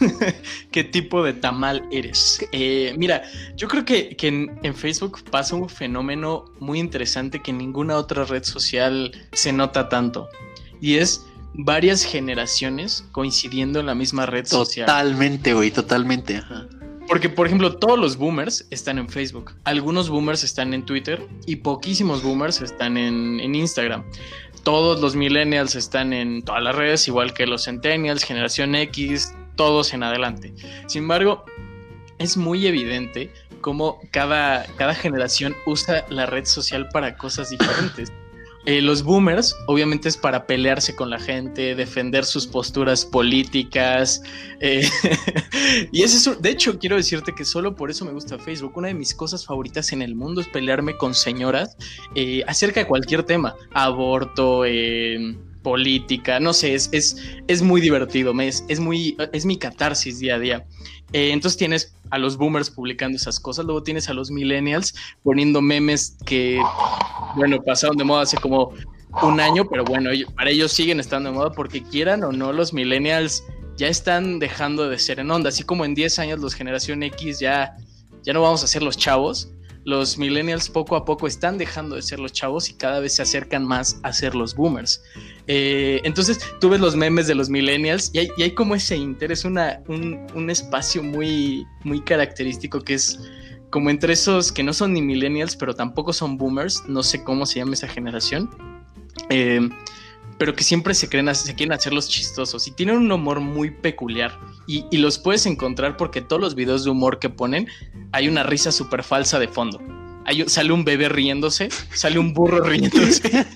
¿Qué 0.70 0.84
tipo 0.84 1.24
de 1.24 1.32
tamal 1.32 1.84
eres? 1.90 2.46
Eh, 2.52 2.94
mira, 2.96 3.22
yo 3.56 3.66
creo 3.66 3.84
que, 3.84 4.16
en, 4.20 4.74
Facebook 4.76 5.24
pasa 5.30 5.56
un 5.56 5.68
fenómeno 5.68 6.44
muy 6.60 6.78
interesante 6.78 7.42
que 7.42 7.50
en 7.50 7.58
ninguna 7.58 7.96
otra 7.96 8.24
red 8.24 8.44
social 8.44 9.10
se 9.32 9.52
nota 9.52 9.88
tanto. 9.88 10.28
Y 10.80 10.98
es 10.98 11.26
varias 11.54 12.04
generaciones 12.04 13.04
coincidiendo 13.12 13.80
en 13.80 13.86
la 13.86 13.94
misma 13.94 14.26
red 14.26 14.46
social. 14.46 14.86
Totalmente, 14.86 15.54
güey, 15.54 15.70
totalmente. 15.70 16.42
Porque, 17.08 17.28
por 17.28 17.46
ejemplo, 17.46 17.76
todos 17.76 17.98
los 17.98 18.16
boomers 18.16 18.66
están 18.70 18.98
en 18.98 19.08
Facebook. 19.08 19.52
Algunos 19.64 20.08
boomers 20.08 20.44
están 20.44 20.72
en 20.72 20.84
Twitter 20.84 21.26
y 21.46 21.56
poquísimos 21.56 22.22
boomers 22.22 22.60
están 22.60 22.96
en, 22.96 23.40
en 23.40 23.54
Instagram 23.54 24.04
todos 24.62 25.00
los 25.00 25.16
millennials 25.16 25.74
están 25.74 26.12
en 26.12 26.42
todas 26.42 26.62
las 26.62 26.74
redes, 26.74 27.08
igual 27.08 27.34
que 27.34 27.46
los 27.46 27.64
centennials, 27.64 28.24
generación 28.24 28.74
X, 28.74 29.34
todos 29.56 29.92
en 29.92 30.02
adelante. 30.02 30.54
Sin 30.86 31.02
embargo, 31.02 31.44
es 32.18 32.36
muy 32.36 32.66
evidente 32.66 33.32
cómo 33.60 34.00
cada, 34.10 34.66
cada 34.76 34.94
generación 34.94 35.56
usa 35.66 36.04
la 36.08 36.26
red 36.26 36.44
social 36.44 36.88
para 36.88 37.16
cosas 37.16 37.50
diferentes. 37.50 38.12
Eh, 38.64 38.80
los 38.80 39.02
boomers, 39.02 39.56
obviamente, 39.66 40.08
es 40.08 40.16
para 40.16 40.46
pelearse 40.46 40.94
con 40.94 41.10
la 41.10 41.18
gente, 41.18 41.74
defender 41.74 42.24
sus 42.24 42.46
posturas 42.46 43.04
políticas. 43.04 44.22
Eh, 44.60 44.88
y 45.92 46.02
eso, 46.02 46.36
de 46.36 46.50
hecho, 46.50 46.78
quiero 46.78 46.96
decirte 46.96 47.34
que 47.34 47.44
solo 47.44 47.74
por 47.74 47.90
eso 47.90 48.04
me 48.04 48.12
gusta 48.12 48.38
Facebook. 48.38 48.76
Una 48.76 48.88
de 48.88 48.94
mis 48.94 49.14
cosas 49.14 49.44
favoritas 49.44 49.92
en 49.92 50.02
el 50.02 50.14
mundo 50.14 50.40
es 50.40 50.48
pelearme 50.48 50.96
con 50.96 51.14
señoras 51.14 51.76
eh, 52.14 52.42
acerca 52.46 52.80
de 52.80 52.86
cualquier 52.86 53.24
tema: 53.24 53.56
aborto, 53.72 54.64
política, 55.62 56.40
no 56.40 56.52
sé, 56.52 56.74
es, 56.74 56.88
es, 56.92 57.16
es 57.46 57.62
muy 57.62 57.80
divertido, 57.80 58.38
es, 58.40 58.64
es, 58.68 58.80
muy, 58.80 59.16
es 59.32 59.44
mi 59.44 59.56
catarsis 59.56 60.18
día 60.18 60.36
a 60.36 60.38
día. 60.38 60.66
entonces 61.12 61.58
tienes 61.58 61.94
a 62.10 62.18
los 62.18 62.36
boomers 62.36 62.70
publicando 62.70 63.16
esas 63.16 63.40
cosas, 63.40 63.64
luego 63.64 63.82
tienes 63.82 64.08
a 64.08 64.14
los 64.14 64.30
millennials 64.30 64.94
poniendo 65.22 65.62
memes 65.62 66.16
que, 66.26 66.60
bueno, 67.36 67.62
pasaron 67.62 67.96
de 67.96 68.04
moda 68.04 68.22
hace 68.22 68.36
como 68.36 68.72
un 69.22 69.40
año, 69.40 69.64
pero 69.68 69.84
bueno, 69.84 70.10
para 70.36 70.50
ellos 70.50 70.72
siguen 70.72 71.00
estando 71.00 71.30
de 71.30 71.36
moda 71.36 71.52
porque 71.52 71.82
quieran 71.82 72.22
o 72.24 72.32
no, 72.32 72.52
los 72.52 72.72
millennials 72.72 73.44
ya 73.76 73.88
están 73.88 74.38
dejando 74.38 74.88
de 74.88 74.98
ser 74.98 75.20
en 75.20 75.30
onda, 75.30 75.48
así 75.48 75.62
como 75.62 75.84
en 75.84 75.94
10 75.94 76.18
años 76.18 76.40
los 76.40 76.54
generación 76.54 77.02
X 77.02 77.40
ya, 77.40 77.76
ya 78.22 78.32
no 78.32 78.42
vamos 78.42 78.62
a 78.62 78.66
ser 78.66 78.82
los 78.82 78.96
chavos, 78.96 79.50
los 79.84 80.18
millennials 80.18 80.68
poco 80.68 80.96
a 80.96 81.04
poco 81.04 81.26
están 81.26 81.58
dejando 81.58 81.96
de 81.96 82.02
ser 82.02 82.20
los 82.20 82.32
chavos 82.32 82.70
y 82.70 82.74
cada 82.74 83.00
vez 83.00 83.16
se 83.16 83.22
acercan 83.22 83.64
más 83.64 83.98
a 84.02 84.12
ser 84.12 84.34
los 84.34 84.54
boomers. 84.54 85.02
Eh, 85.48 86.00
entonces 86.04 86.38
tú 86.60 86.68
ves 86.68 86.80
los 86.80 86.94
memes 86.94 87.26
de 87.26 87.34
los 87.34 87.48
millennials 87.48 88.10
y 88.14 88.30
hay, 88.40 88.50
como 88.52 88.74
ese 88.74 88.96
interés, 88.96 89.44
un, 89.44 90.50
espacio 90.50 91.02
muy, 91.02 91.66
muy 91.84 92.00
característico 92.00 92.80
que 92.80 92.94
es 92.94 93.18
como 93.70 93.90
entre 93.90 94.12
esos 94.12 94.52
que 94.52 94.62
no 94.62 94.72
son 94.72 94.92
ni 94.92 95.02
millennials, 95.02 95.56
pero 95.56 95.74
tampoco 95.74 96.12
son 96.12 96.36
boomers, 96.36 96.84
no 96.86 97.02
sé 97.02 97.24
cómo 97.24 97.46
se 97.46 97.58
llama 97.58 97.72
esa 97.72 97.88
generación, 97.88 98.50
eh, 99.30 99.68
pero 100.42 100.56
que 100.56 100.64
siempre 100.64 100.92
se, 100.92 101.08
creen, 101.08 101.32
se 101.36 101.54
quieren 101.54 101.72
hacer 101.72 101.92
los 101.92 102.08
chistosos 102.08 102.66
y 102.66 102.72
tienen 102.72 102.96
un 102.96 103.12
humor 103.12 103.38
muy 103.38 103.70
peculiar 103.70 104.36
y, 104.66 104.84
los 104.96 105.16
puedes 105.16 105.46
encontrar 105.46 105.96
porque 105.96 106.20
todos 106.20 106.42
los 106.42 106.56
videos 106.56 106.82
de 106.82 106.90
humor 106.90 107.20
que 107.20 107.30
ponen 107.30 107.68
hay 108.10 108.26
una 108.26 108.42
risa 108.42 108.72
súper 108.72 109.04
falsa 109.04 109.38
de 109.38 109.46
fondo. 109.46 109.80
Hay, 110.24 110.42
sale 110.48 110.72
un 110.72 110.84
bebé 110.84 111.08
riéndose, 111.08 111.68
sale 111.94 112.18
un 112.18 112.34
burro 112.34 112.60
riéndose. 112.64 113.46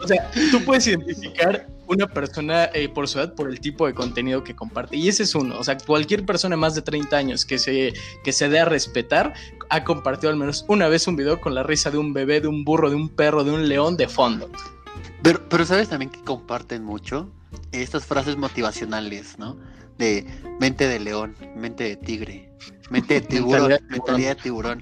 o 0.00 0.08
sea, 0.08 0.28
tú 0.50 0.64
puedes 0.64 0.84
identificar 0.88 1.68
una 1.86 2.08
persona 2.08 2.64
eh, 2.74 2.88
por 2.88 3.06
su 3.06 3.20
edad 3.20 3.32
por 3.36 3.48
el 3.48 3.60
tipo 3.60 3.86
de 3.86 3.94
contenido 3.94 4.42
que 4.42 4.56
comparte. 4.56 4.96
Y 4.96 5.06
ese 5.06 5.22
es 5.22 5.32
uno. 5.36 5.60
O 5.60 5.62
sea, 5.62 5.78
cualquier 5.78 6.26
persona 6.26 6.56
más 6.56 6.74
de 6.74 6.82
30 6.82 7.16
años 7.16 7.44
que 7.44 7.60
se, 7.60 7.92
que 8.24 8.32
se 8.32 8.48
dé 8.48 8.58
a 8.58 8.64
respetar 8.64 9.32
ha 9.68 9.84
compartido 9.84 10.30
al 10.30 10.36
menos 10.36 10.64
una 10.66 10.88
vez 10.88 11.06
un 11.06 11.14
video 11.14 11.40
con 11.40 11.54
la 11.54 11.62
risa 11.62 11.92
de 11.92 11.98
un 11.98 12.12
bebé, 12.12 12.40
de 12.40 12.48
un 12.48 12.64
burro, 12.64 12.90
de 12.90 12.96
un 12.96 13.08
perro, 13.08 13.44
de 13.44 13.52
un 13.52 13.68
león 13.68 13.96
de 13.96 14.08
fondo. 14.08 14.50
Pero, 15.22 15.48
pero 15.48 15.64
sabes 15.64 15.88
también 15.88 16.10
que 16.10 16.20
comparten 16.22 16.84
mucho 16.84 17.30
estas 17.72 18.06
frases 18.06 18.36
motivacionales, 18.36 19.38
¿no? 19.38 19.56
De 19.98 20.26
mente 20.60 20.88
de 20.88 21.00
león, 21.00 21.36
mente 21.56 21.84
de 21.84 21.96
tigre, 21.96 22.50
mente 22.90 23.14
de 23.14 23.20
tiburón, 23.22 23.72
mentalidad 23.88 24.36
de 24.36 24.42
tiburón. 24.42 24.80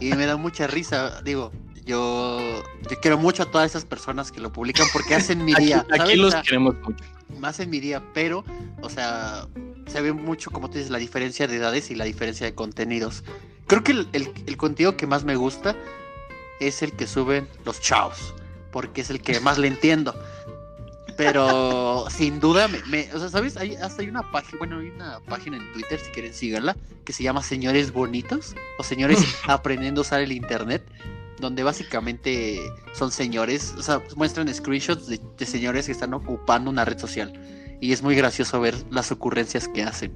Y 0.00 0.12
me 0.14 0.26
da 0.26 0.36
mucha 0.36 0.66
risa, 0.66 1.20
digo, 1.22 1.52
yo, 1.84 2.62
quiero 3.02 3.18
mucho 3.18 3.42
a 3.42 3.46
todas 3.46 3.70
esas 3.70 3.84
personas 3.84 4.30
que 4.30 4.40
lo 4.40 4.52
publican 4.52 4.86
porque 4.92 5.14
hacen 5.14 5.44
mi 5.44 5.54
día. 5.54 5.84
Aquí, 5.90 6.16
los 6.16 6.34
queremos 6.36 6.76
mucho. 6.80 7.04
Hacen 7.42 7.70
mi 7.70 7.80
día, 7.80 8.02
pero, 8.12 8.44
o 8.82 8.88
sea, 8.88 9.48
se 9.86 10.00
ve 10.00 10.12
mucho, 10.12 10.50
como 10.50 10.68
tú 10.68 10.74
dices, 10.78 10.90
la 10.90 10.98
diferencia 10.98 11.46
de 11.46 11.56
edades 11.56 11.90
y 11.90 11.94
la 11.94 12.04
diferencia 12.04 12.46
de 12.46 12.54
contenidos. 12.54 13.24
Creo 13.66 13.82
que 13.82 13.92
el, 13.92 14.56
contenido 14.56 14.96
que 14.96 15.06
más 15.06 15.24
me 15.24 15.36
gusta 15.36 15.74
es 16.60 16.82
el 16.82 16.92
que 16.92 17.06
suben 17.06 17.48
los 17.64 17.80
chavos, 17.80 18.34
porque 18.70 19.00
es 19.00 19.10
el 19.10 19.20
que 19.20 19.40
más 19.40 19.58
le 19.58 19.68
entiendo. 19.68 20.14
Pero 21.16 22.06
sin 22.08 22.40
duda, 22.40 22.66
me, 22.68 23.12
o 23.12 23.18
sea, 23.18 23.28
¿sabes? 23.28 23.56
Hay, 23.56 23.74
hasta 23.74 24.00
hay 24.00 24.08
una 24.08 24.30
página, 24.30 24.58
bueno, 24.58 24.78
hay 24.78 24.88
una 24.88 25.20
página 25.20 25.58
en 25.58 25.72
Twitter, 25.74 26.00
si 26.00 26.10
quieren 26.12 26.32
síganla, 26.32 26.76
que 27.04 27.12
se 27.12 27.22
llama 27.22 27.42
Señores 27.42 27.92
Bonitos 27.92 28.54
o 28.78 28.82
Señores 28.82 29.18
Aprendiendo 29.46 30.00
a 30.00 30.02
Usar 30.02 30.22
el 30.22 30.32
Internet 30.32 30.82
donde 31.40 31.62
básicamente 31.62 32.60
son 32.92 33.10
señores, 33.10 33.74
o 33.76 33.82
sea, 33.82 34.02
muestran 34.14 34.52
screenshots 34.52 35.06
de, 35.08 35.46
señores 35.46 35.86
que 35.86 35.92
están 35.92 36.14
ocupando 36.14 36.70
una 36.70 36.84
red 36.84 36.98
social. 36.98 37.32
Y 37.80 37.92
es 37.92 38.02
muy 38.02 38.14
gracioso 38.14 38.60
ver 38.60 38.74
las 38.90 39.10
ocurrencias 39.10 39.66
que 39.66 39.82
hacen. 39.82 40.12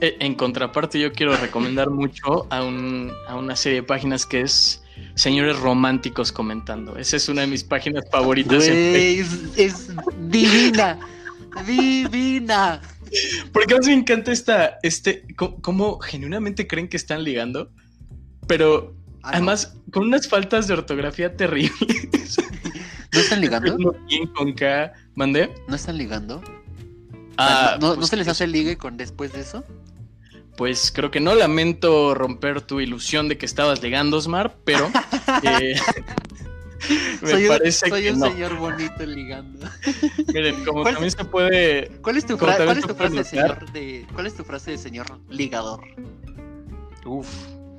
Eh, 0.00 0.16
en 0.20 0.34
contraparte, 0.34 1.00
yo 1.00 1.12
quiero 1.12 1.36
recomendar 1.36 1.90
mucho 1.90 2.46
a, 2.50 2.58
a 2.58 3.36
una 3.36 3.56
serie 3.56 3.80
de 3.80 3.82
páginas 3.82 4.26
que 4.26 4.42
es 4.42 4.82
Señores 5.14 5.58
Románticos 5.58 6.32
Comentando. 6.32 6.96
Esa 6.96 7.16
es 7.16 7.28
una 7.28 7.42
de 7.42 7.46
mis 7.46 7.64
páginas 7.64 8.04
favoritas. 8.10 8.64
es, 8.66 9.88
divina, 10.28 10.98
divina. 11.66 12.80
Porque 13.52 13.74
a 13.74 13.78
mí 13.78 13.86
me 13.86 13.94
encanta 13.94 14.32
esta, 14.32 14.78
este, 14.82 15.24
cómo 15.36 15.98
genuinamente 16.00 16.66
creen 16.66 16.88
que 16.88 16.96
están 16.96 17.24
ligando, 17.24 17.70
pero 18.46 18.94
Ah, 19.26 19.30
Además, 19.32 19.74
con 19.90 20.04
unas 20.04 20.28
faltas 20.28 20.68
de 20.68 20.74
ortografía 20.74 21.36
terribles. 21.36 22.36
¿No 23.12 23.18
están 23.18 23.40
ligando? 23.40 23.76
con 24.36 24.52
K. 24.52 24.92
¿Mandé? 25.16 25.52
¿No 25.66 25.74
están 25.74 25.98
ligando? 25.98 26.40
Ah, 27.38 27.78
¿No, 27.80 27.94
pues 27.94 28.08
se 28.08 28.16
les 28.16 28.28
hace 28.28 28.46
ligue 28.46 28.76
con 28.76 28.96
después 28.96 29.32
de 29.32 29.40
eso? 29.40 29.64
Pues 30.56 30.90
creo 30.94 31.10
que 31.10 31.20
no 31.20 31.34
lamento 31.34 32.14
romper 32.14 32.62
tu 32.62 32.80
ilusión 32.80 33.28
de 33.28 33.36
que 33.36 33.44
estabas 33.44 33.82
ligando, 33.82 34.16
Osmar, 34.16 34.56
pero 34.64 34.90
eh, 35.42 35.74
me 37.22 37.30
soy 37.30 37.48
parece 37.48 37.86
un, 37.86 37.90
soy 37.90 38.08
un 38.08 38.20
señor 38.20 38.56
bonito 38.56 39.04
ligando. 39.04 39.68
Miren, 40.32 40.64
como 40.64 40.84
también 40.84 41.10
se 41.10 41.24
puede. 41.24 41.88
¿Cuál 42.02 42.16
es 42.16 42.26
tu, 42.26 42.38
¿cuál 42.38 42.78
es 42.78 42.86
tu 42.86 42.94
frase 42.94 43.16
de 43.16 43.24
señor 43.24 43.72
de, 43.72 44.06
¿Cuál 44.14 44.26
es 44.26 44.34
tu 44.34 44.44
frase 44.44 44.70
de 44.72 44.78
señor 44.78 45.06
ligador? 45.28 45.80
Uf, 47.04 47.28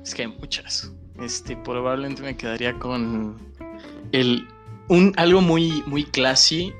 es 0.04 0.14
que 0.14 0.22
hay 0.22 0.28
muchas. 0.28 0.92
Este, 1.20 1.56
probablemente 1.56 2.22
me 2.22 2.36
quedaría 2.36 2.78
con 2.78 3.36
el 4.12 4.46
un 4.88 5.12
algo 5.16 5.40
muy 5.40 5.82
muy 5.86 6.04
classy, 6.04 6.72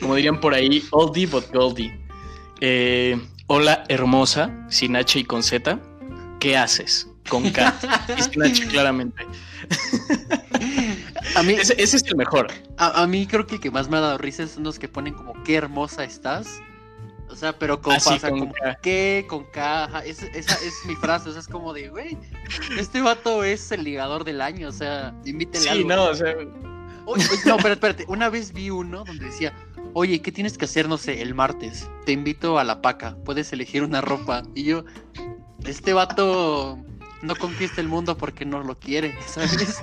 como 0.00 0.14
dirían 0.14 0.40
por 0.40 0.54
ahí, 0.54 0.82
oldie 0.90 1.26
but 1.26 1.50
goldie. 1.52 1.98
Eh, 2.60 3.18
hola 3.46 3.84
hermosa, 3.88 4.66
sin 4.70 4.96
H 4.96 5.18
y 5.18 5.24
con 5.24 5.42
Z. 5.42 5.78
¿Qué 6.40 6.56
haces? 6.56 7.08
Con 7.28 7.50
K 7.50 7.74
y 8.18 8.22
sin 8.22 8.42
H 8.42 8.66
claramente. 8.70 9.26
A 11.34 11.42
mí, 11.42 11.54
ese, 11.54 11.74
es 11.78 11.94
el 12.04 12.16
mejor. 12.16 12.48
A, 12.78 13.06
mí 13.06 13.26
creo 13.26 13.46
que 13.46 13.56
el 13.56 13.60
que 13.60 13.70
más 13.70 13.88
me 13.88 13.96
ha 13.96 14.00
dado 14.00 14.18
risa 14.18 14.46
son 14.46 14.64
los 14.64 14.78
que 14.78 14.88
ponen 14.88 15.14
como 15.14 15.34
qué 15.42 15.56
hermosa 15.56 16.04
estás. 16.04 16.60
O 17.28 17.34
sea, 17.34 17.58
pero 17.58 17.82
con, 17.82 17.94
Así, 17.94 18.10
pasa, 18.10 18.30
con 18.30 18.38
como, 18.40 18.52
K. 18.52 18.78
¿qué? 18.82 19.26
Con. 19.28 19.46
Es, 20.04 20.22
esa 20.22 20.54
es 20.54 20.74
mi 20.86 20.94
frase. 20.94 21.28
O 21.28 21.32
sea, 21.32 21.40
es 21.40 21.48
como 21.48 21.72
de, 21.72 21.88
güey, 21.88 22.16
este 22.78 23.00
vato 23.00 23.42
es 23.44 23.70
el 23.72 23.84
ligador 23.84 24.24
del 24.24 24.40
año. 24.40 24.68
O 24.68 24.72
sea, 24.72 25.12
invítele 25.24 25.64
Sí, 25.64 25.68
algo. 25.68 25.88
no, 25.88 26.04
o 26.04 26.14
sea, 26.14 26.34
oye, 27.04 27.24
no, 27.44 27.56
pero 27.56 27.74
espérate. 27.74 28.04
Una 28.08 28.28
vez 28.28 28.52
vi 28.52 28.70
uno 28.70 29.04
donde 29.04 29.26
decía, 29.26 29.52
oye, 29.98 30.20
¿qué 30.20 30.30
tienes 30.30 30.58
que 30.58 30.66
hacer, 30.66 30.90
no 30.90 30.98
sé, 30.98 31.22
el 31.22 31.34
martes? 31.34 31.88
Te 32.04 32.12
invito 32.12 32.58
a 32.58 32.64
la 32.64 32.82
paca. 32.82 33.16
Puedes 33.24 33.50
elegir 33.54 33.82
una 33.82 34.02
ropa. 34.02 34.42
Y 34.54 34.64
yo, 34.64 34.84
este 35.64 35.94
vato 35.94 36.78
no 37.22 37.34
conquista 37.34 37.80
el 37.80 37.88
mundo 37.88 38.18
porque 38.18 38.44
no 38.44 38.62
lo 38.62 38.78
quiere, 38.78 39.14
¿sabes? 39.26 39.82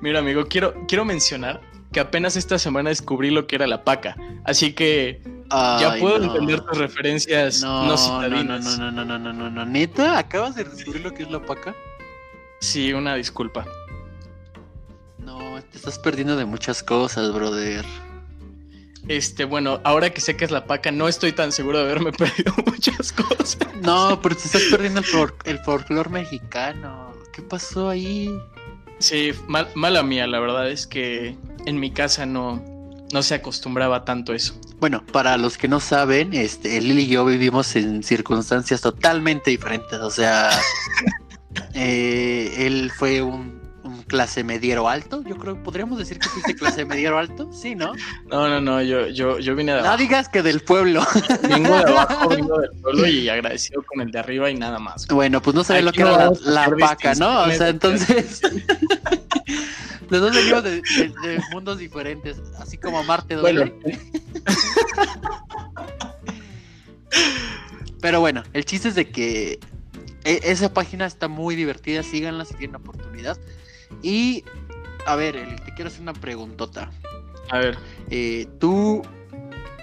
mira, 0.00 0.20
amigo, 0.20 0.46
quiero, 0.46 0.74
quiero 0.86 1.04
mencionar 1.04 1.60
que 1.90 1.98
apenas 1.98 2.36
esta 2.36 2.60
semana 2.60 2.90
descubrí 2.90 3.30
lo 3.30 3.48
que 3.48 3.56
era 3.56 3.66
la 3.66 3.82
paca. 3.82 4.16
Así 4.44 4.72
que 4.72 5.20
ya 5.50 5.96
puedo 5.98 6.20
no. 6.20 6.26
entender 6.26 6.60
tus 6.60 6.78
referencias 6.78 7.60
no, 7.60 7.82
No, 7.82 7.82
no, 7.82 7.90
no, 7.90 7.98
citadinas. 7.98 8.78
no, 8.78 8.92
no, 8.92 9.04
no, 9.04 9.18
no, 9.18 9.32
no, 9.32 9.50
no, 9.50 9.66
neta, 9.66 10.16
¿acabas 10.16 10.54
de 10.54 10.62
descubrir 10.62 11.02
lo 11.02 11.12
que 11.12 11.24
es 11.24 11.30
la 11.30 11.44
paca? 11.44 11.74
Sí, 12.60 12.92
una 12.92 13.16
disculpa. 13.16 13.66
No, 15.18 15.60
te 15.72 15.76
estás 15.76 15.98
perdiendo 15.98 16.36
de 16.36 16.44
muchas 16.44 16.84
cosas, 16.84 17.34
brother. 17.34 17.84
Este, 19.08 19.44
bueno, 19.44 19.80
ahora 19.84 20.10
que 20.10 20.20
sé 20.20 20.36
que 20.36 20.44
es 20.44 20.50
la 20.50 20.64
paca, 20.66 20.92
no 20.92 21.08
estoy 21.08 21.32
tan 21.32 21.50
seguro 21.52 21.78
de 21.78 21.84
haberme 21.84 22.12
perdido 22.18 22.54
muchas 22.66 23.12
cosas. 23.12 23.58
No, 23.82 24.20
pero 24.22 24.36
te 24.36 24.44
estás 24.44 24.62
perdiendo 24.70 25.00
el, 25.00 25.06
el 25.44 25.58
folclore 25.60 26.08
mexicano. 26.10 27.12
¿Qué 27.32 27.42
pasó 27.42 27.88
ahí? 27.88 28.30
Sí, 28.98 29.32
mal- 29.48 29.68
mala 29.74 30.02
mía, 30.02 30.26
la 30.26 30.38
verdad 30.38 30.70
es 30.70 30.86
que 30.86 31.36
en 31.66 31.80
mi 31.80 31.90
casa 31.90 32.26
no, 32.26 32.62
no 33.12 33.22
se 33.22 33.34
acostumbraba 33.34 34.04
tanto 34.04 34.32
eso. 34.34 34.54
Bueno, 34.78 35.04
para 35.12 35.36
los 35.36 35.58
que 35.58 35.66
no 35.68 35.80
saben, 35.80 36.32
este, 36.34 36.80
Lili 36.80 37.02
y 37.02 37.06
yo 37.08 37.24
vivimos 37.24 37.74
en 37.76 38.02
circunstancias 38.02 38.80
totalmente 38.80 39.50
diferentes. 39.50 39.98
O 39.98 40.10
sea, 40.10 40.50
eh, 41.74 42.54
él 42.66 42.90
fue 42.96 43.22
un 43.22 43.61
clase 44.06 44.44
mediero 44.44 44.88
alto. 44.88 45.22
Yo 45.26 45.36
creo, 45.36 45.62
podríamos 45.62 45.98
decir 45.98 46.18
que 46.18 46.28
fuiste 46.28 46.54
clase 46.54 46.84
mediero 46.84 47.18
alto. 47.18 47.50
Sí, 47.52 47.74
¿no? 47.74 47.92
No, 48.26 48.48
no, 48.48 48.60
no, 48.60 48.82
yo, 48.82 49.08
yo, 49.08 49.38
yo 49.38 49.54
vine 49.54 49.72
de 49.72 49.78
No 49.80 49.84
abajo. 49.86 49.98
digas 50.02 50.28
que 50.28 50.42
del 50.42 50.60
pueblo. 50.60 51.02
Vengo 51.48 51.76
de 51.76 51.82
abajo, 51.90 52.28
vengo 52.28 52.58
del 52.60 52.70
pueblo 52.80 53.06
y 53.06 53.28
agradecido 53.28 53.82
con 53.82 54.00
el 54.00 54.10
de 54.10 54.18
arriba 54.18 54.50
y 54.50 54.54
nada 54.54 54.78
más. 54.78 55.06
Bueno, 55.08 55.40
pues 55.42 55.54
no 55.54 55.64
sabía 55.64 55.82
lo 55.82 55.92
que 55.92 56.00
no 56.02 56.08
era 56.08 56.16
la, 56.18 56.24
vamos 56.24 56.46
a 56.46 56.50
la 56.50 56.62
hacer 56.64 56.76
paca, 56.78 57.14
¿no? 57.14 57.40
O 57.42 57.50
sea, 57.50 57.68
entonces. 57.68 58.40
Los 60.10 60.20
dos 60.20 60.34
venimos 60.34 60.62
de, 60.62 60.70
de- 60.82 61.28
de 61.28 61.40
mundos 61.52 61.78
diferentes, 61.78 62.36
así 62.58 62.76
como 62.76 63.02
Marte 63.02 63.34
duele. 63.34 63.72
Bueno, 63.82 63.98
Pero 68.00 68.20
bueno, 68.20 68.42
el 68.52 68.64
chiste 68.64 68.88
es 68.88 68.94
de 68.94 69.08
que 69.10 69.60
e- 70.24 70.40
esa 70.44 70.72
página 70.74 71.06
está 71.06 71.28
muy 71.28 71.54
divertida, 71.54 72.02
síganla 72.02 72.44
si 72.44 72.54
tienen 72.54 72.76
oportunidad. 72.76 73.38
Y, 74.02 74.44
a 75.06 75.16
ver, 75.16 75.36
Eli, 75.36 75.56
te 75.56 75.74
quiero 75.74 75.88
hacer 75.88 76.02
una 76.02 76.12
preguntota. 76.14 76.90
a 77.50 77.58
ver, 77.58 77.78
Eh, 78.10 78.46
¿Tú 78.60 79.02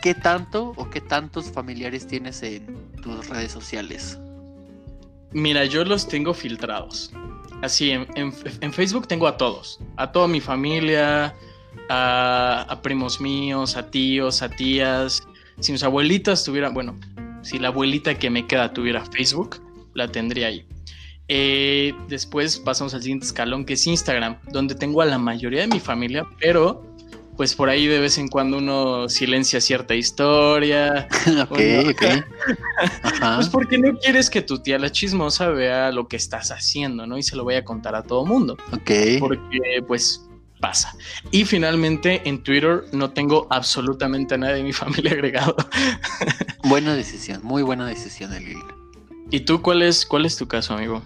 qué 0.02 0.14
tanto 0.14 0.74
o 0.78 0.90
qué 0.90 1.02
tantos 1.02 1.52
familiares 1.52 2.08
tienes 2.08 2.42
en 2.44 2.66
tus 3.02 3.28
redes 3.30 3.52
sociales? 3.52 4.18
mira, 5.32 5.66
yo 5.66 5.84
los 5.86 6.08
tengo 6.08 6.34
filtrados. 6.34 7.12
Así, 7.62 7.92
en, 7.92 8.08
en- 8.16 8.34
en 8.62 8.74
Facebook 8.74 9.08
tengo 9.08 9.28
a 9.28 9.36
todos, 9.38 9.80
a 9.98 10.12
toda 10.12 10.28
mi 10.28 10.40
familia, 10.42 11.36
a, 11.90 12.66
a 12.70 12.82
primos 12.82 13.20
míos, 13.22 13.76
a 13.76 13.90
tíos, 13.92 14.42
a 14.42 14.50
tías. 14.50 15.22
Si 15.60 15.72
mis 15.72 15.84
abuelitas 15.84 16.44
tuvieran, 16.44 16.74
bueno, 16.74 16.98
si 17.42 17.60
la 17.60 17.68
abuelita 17.68 18.18
que 18.18 18.30
me 18.30 18.48
queda 18.48 18.74
tuviera 18.74 19.06
Facebook, 19.06 19.62
la 19.94 20.08
tendría 20.08 20.48
ahí. 20.48 20.66
Eh, 21.30 21.94
después 22.08 22.58
pasamos 22.60 22.94
al 22.96 23.02
siguiente 23.02 23.28
escalón, 23.28 23.64
que 23.64 23.74
es 23.74 23.86
Instagram, 23.88 24.38
donde 24.52 24.76
tengo 24.76 25.02
a 25.02 25.06
la 25.06 25.20
mayoría 25.20 25.62
de 25.62 25.68
mi 25.68 25.80
familia, 25.80 26.26
pero 26.40 26.84
pues 27.38 27.56
por 27.56 27.70
ahí 27.70 27.88
de 27.88 28.00
vez 28.00 28.18
en 28.18 28.28
cuando 28.28 28.58
uno 28.58 29.08
silencia 29.08 29.62
cierta 29.62 29.96
historia, 29.96 31.08
ok, 31.44 31.50
Bueno. 31.50 31.90
ok. 31.92 32.04
Ajá. 33.04 33.36
Pues 33.36 33.48
porque 33.48 33.78
no 33.78 33.98
quieres 33.98 34.30
que 34.30 34.42
tu 34.42 34.60
tía 34.60 34.78
la 34.78 34.92
chismosa 34.92 35.48
vea 35.48 35.92
lo 35.94 36.10
que 36.10 36.18
estás 36.18 36.52
haciendo, 36.52 37.08
¿no? 37.08 37.18
Y 37.18 37.24
se 37.24 37.38
lo 37.38 37.46
vaya 37.46 37.60
a 37.60 37.64
contar 37.64 37.96
a 37.96 38.04
todo 38.04 38.26
mundo. 38.26 38.58
Ok. 38.74 38.92
Porque, 39.20 39.60
pues, 39.88 40.28
pasa. 40.60 40.94
Y 41.32 41.46
finalmente, 41.46 42.28
en 42.28 42.44
Twitter 42.44 42.84
no 42.92 43.12
tengo 43.12 43.48
absolutamente 43.50 44.36
a 44.36 44.38
nadie 44.38 44.56
de 44.56 44.64
mi 44.64 44.74
familia 44.74 45.12
agregado. 45.14 45.56
Buena 46.64 46.94
decisión, 46.94 47.40
muy 47.44 47.64
buena 47.64 47.86
decisión, 47.86 48.34
Eli. 48.34 48.56
¿Y 49.32 49.42
tú 49.42 49.62
cuál 49.62 49.82
es, 49.82 50.06
cuál 50.06 50.26
es 50.26 50.36
tu 50.36 50.48
caso, 50.48 50.74
amigo? 50.74 51.04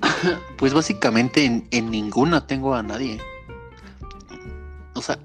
Pues 0.56 0.72
básicamente 0.72 1.44
en, 1.44 1.66
en 1.70 1.90
ninguna 1.90 2.46
tengo 2.46 2.74
a 2.74 2.82
nadie. 2.82 3.20
O 4.94 5.02
sea, 5.02 5.18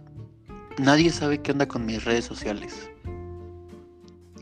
nadie 0.78 1.12
sabe 1.12 1.42
qué 1.42 1.52
onda 1.52 1.68
con 1.68 1.86
mis 1.86 2.04
redes 2.04 2.26
sociales. 2.26 2.90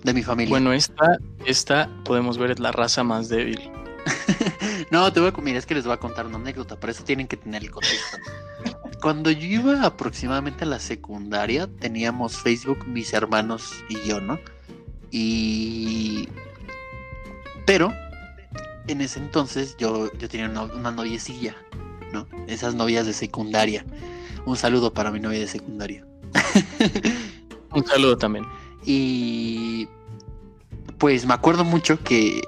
De 0.03 0.13
mi 0.13 0.23
familia. 0.23 0.49
Bueno, 0.49 0.73
esta, 0.73 1.17
esta 1.45 1.89
podemos 2.05 2.37
ver 2.37 2.51
es 2.51 2.59
la 2.59 2.71
raza 2.71 3.03
más 3.03 3.29
débil. 3.29 3.71
No, 4.91 5.11
te 5.11 5.19
voy 5.19 5.33
a... 5.35 5.41
Mira, 5.41 5.59
es 5.59 5.65
que 5.65 5.75
les 5.75 5.83
voy 5.83 5.93
a 5.93 5.97
contar 5.97 6.25
una 6.25 6.37
anécdota, 6.37 6.79
para 6.79 6.91
eso 6.91 7.03
tienen 7.03 7.27
que 7.27 7.35
tener 7.35 7.63
el 7.63 7.71
contexto. 7.71 8.17
Cuando 9.01 9.31
yo 9.31 9.45
iba 9.45 9.83
aproximadamente 9.83 10.63
a 10.63 10.67
la 10.67 10.79
secundaria, 10.79 11.67
teníamos 11.79 12.37
Facebook 12.37 12.87
mis 12.87 13.13
hermanos 13.13 13.83
y 13.89 14.07
yo, 14.07 14.21
¿no? 14.21 14.39
Y... 15.11 16.29
Pero, 17.65 17.93
en 18.87 19.01
ese 19.01 19.19
entonces 19.19 19.75
yo, 19.77 20.11
yo 20.17 20.29
tenía 20.29 20.47
una, 20.49 20.63
una 20.63 20.91
noviecilla, 20.91 21.55
¿no? 22.13 22.27
Esas 22.47 22.75
novias 22.75 23.05
de 23.05 23.13
secundaria. 23.13 23.85
Un 24.45 24.55
saludo 24.57 24.93
para 24.93 25.11
mi 25.11 25.19
novia 25.19 25.39
de 25.39 25.47
secundaria. 25.47 26.05
Un 27.73 27.85
saludo 27.85 28.17
también. 28.17 28.45
Y 28.85 29.87
pues 30.97 31.25
me 31.25 31.33
acuerdo 31.33 31.63
mucho 31.63 32.01
que 32.03 32.41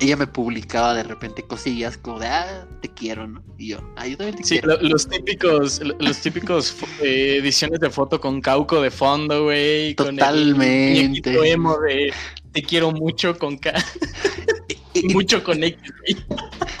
ella 0.00 0.16
me 0.16 0.26
publicaba 0.26 0.94
de 0.94 1.02
repente 1.04 1.42
cosillas 1.44 1.96
como 1.96 2.18
de, 2.18 2.26
ah, 2.26 2.66
te 2.80 2.88
quiero, 2.88 3.28
¿no? 3.28 3.42
Y 3.58 3.68
yo, 3.68 3.78
ah, 3.96 4.08
yo 4.08 4.16
también 4.16 4.36
te 4.38 4.42
Sí, 4.44 4.58
quiero. 4.58 4.68
lo- 4.80 4.88
los 4.88 5.06
típicos, 5.08 5.80
lo- 5.80 5.94
los 5.98 6.18
típicos 6.18 6.74
eh, 7.02 7.36
ediciones 7.42 7.78
de 7.78 7.90
foto 7.90 8.20
con 8.20 8.40
Cauco 8.40 8.80
de 8.80 8.90
fondo, 8.90 9.44
güey. 9.44 9.94
con 9.94 10.08
el 10.08 10.16
Totalmente. 10.16 11.50
emo 11.52 11.78
de 11.78 12.12
te 12.52 12.62
quiero 12.62 12.90
mucho 12.90 13.38
con 13.38 13.56
K, 13.58 13.72
y- 14.94 15.12
mucho 15.12 15.42
con 15.42 15.62
X, 15.62 15.92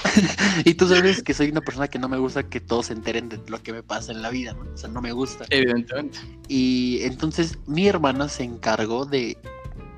y 0.64 0.74
tú 0.74 0.86
sabes 0.88 1.22
que 1.22 1.32
soy 1.34 1.48
una 1.50 1.60
persona 1.62 1.88
que 1.88 1.98
no 1.98 2.08
me 2.08 2.18
gusta 2.18 2.42
que 2.42 2.60
todos 2.60 2.86
se 2.86 2.92
enteren 2.92 3.28
de 3.28 3.40
lo 3.48 3.62
que 3.62 3.72
me 3.72 3.82
pasa 3.82 4.12
en 4.12 4.20
la 4.22 4.30
vida, 4.30 4.52
¿no? 4.52 4.70
O 4.72 4.76
sea, 4.76 4.90
no 4.90 5.00
me 5.00 5.12
gusta. 5.12 5.46
Evidentemente. 5.50 6.18
Y 6.48 6.98
entonces 7.02 7.58
mi 7.66 7.88
hermana 7.88 8.28
se 8.28 8.42
encargó 8.44 9.06
de, 9.06 9.38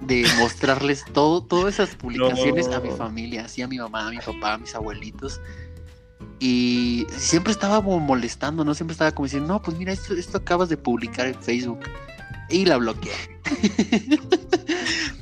de 0.00 0.27
mostrarles 0.38 1.05
todo, 1.12 1.42
todas 1.42 1.74
esas 1.74 1.96
publicaciones 1.96 2.68
a 2.68 2.81
mi 2.81 2.90
familia, 2.90 3.46
así 3.46 3.62
a 3.62 3.68
mi 3.68 3.79
mamá, 3.79 4.09
a 4.09 4.11
mi 4.11 4.18
papá, 4.18 4.55
a 4.55 4.59
mis 4.59 4.74
abuelitos. 4.74 5.40
Y 6.40 7.07
siempre 7.16 7.53
estaba 7.53 7.83
como 7.83 8.00
molestando, 8.00 8.64
¿no? 8.64 8.74
Siempre 8.74 8.92
estaba 8.92 9.12
como 9.12 9.27
diciendo, 9.27 9.48
no, 9.55 9.62
pues 9.62 9.77
mira, 9.79 9.92
esto, 9.92 10.14
esto 10.14 10.38
acabas 10.38 10.68
de 10.68 10.77
publicar 10.77 11.27
en 11.27 11.40
Facebook. 11.42 11.81
Y 12.50 12.64
la 12.66 12.76
bloqueé. 12.76 13.12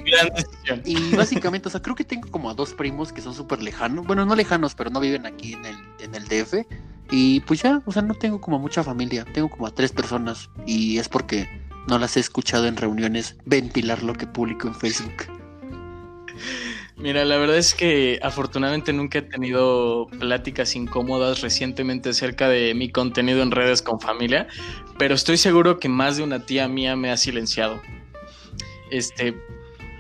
Gran 0.05 0.29
decisión. 0.35 0.83
Y 0.85 1.15
básicamente, 1.15 1.69
o 1.69 1.71
sea, 1.71 1.81
creo 1.81 1.95
que 1.95 2.05
tengo 2.05 2.29
como 2.31 2.51
a 2.51 2.55
dos 2.55 2.75
primos 2.75 3.13
que 3.13 3.21
son 3.21 3.35
súper 3.35 3.63
lejanos. 3.63 4.07
Bueno, 4.07 4.27
no 4.27 4.35
lejanos, 4.35 4.75
pero 4.75 4.91
no 4.91 5.01
viven 5.01 5.27
aquí 5.27 5.55
en 5.55 5.65
el, 5.65 5.77
en 6.01 6.15
el 6.15 6.25
DF. 6.27 6.67
Y 7.11 7.41
pues 7.41 7.63
ya, 7.63 7.83
o 7.87 7.93
sea, 7.93 8.03
no 8.03 8.15
tengo 8.15 8.41
como 8.41 8.59
mucha 8.59 8.83
familia. 8.83 9.25
Tengo 9.33 9.49
como 9.49 9.67
a 9.67 9.75
tres 9.75 9.93
personas. 9.93 10.51
Y 10.67 10.99
es 10.99 11.09
porque 11.09 11.49
no 11.89 11.99
las 11.99 12.17
he 12.17 12.21
escuchado 12.21 12.67
en 12.67 12.77
reuniones 12.77 13.37
ventilar 13.45 14.03
lo 14.03 14.15
que 14.15 14.27
publico 14.27 14.69
en 14.69 14.75
Facebook. 14.75 15.13
Mira, 17.03 17.25
la 17.25 17.37
verdad 17.37 17.57
es 17.57 17.75
que 17.75 18.21
afortunadamente 18.23 18.93
nunca 18.93 19.19
he 19.19 19.23
tenido 19.23 20.07
pláticas 20.21 20.77
incómodas 20.77 21.41
recientemente 21.41 22.11
acerca 22.11 22.49
de 22.49 22.75
mi 22.75 22.93
contenido 22.93 23.43
en 23.43 23.51
redes 23.51 23.83
con 23.83 23.99
familia, 23.99 24.47
pero 24.99 25.17
estoy 25.17 25.37
seguro 25.37 25.81
que 25.81 25.89
más 25.89 26.17
de 26.17 26.23
una 26.23 26.47
tía 26.47 26.69
mía 26.69 26.95
me 26.95 27.11
ha 27.11 27.17
silenciado. 27.17 27.83
Este, 28.93 29.37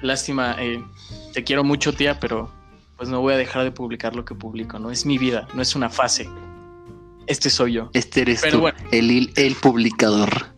lástima, 0.00 0.54
eh, 0.60 0.80
te 1.34 1.42
quiero 1.42 1.64
mucho 1.64 1.92
tía, 1.92 2.20
pero 2.20 2.52
pues 2.96 3.08
no 3.08 3.20
voy 3.20 3.34
a 3.34 3.36
dejar 3.36 3.64
de 3.64 3.72
publicar 3.72 4.14
lo 4.14 4.24
que 4.24 4.36
publico, 4.36 4.78
¿no? 4.78 4.92
Es 4.92 5.04
mi 5.04 5.18
vida, 5.18 5.48
no 5.54 5.62
es 5.62 5.74
una 5.74 5.90
fase. 5.90 6.28
Este 7.26 7.50
soy 7.50 7.72
yo. 7.72 7.90
Este 7.94 8.20
eres 8.20 8.42
Pero 8.42 8.58
tú, 8.58 8.60
bueno. 8.60 8.78
el, 8.92 9.32
el 9.34 9.54
publicador. 9.56 10.51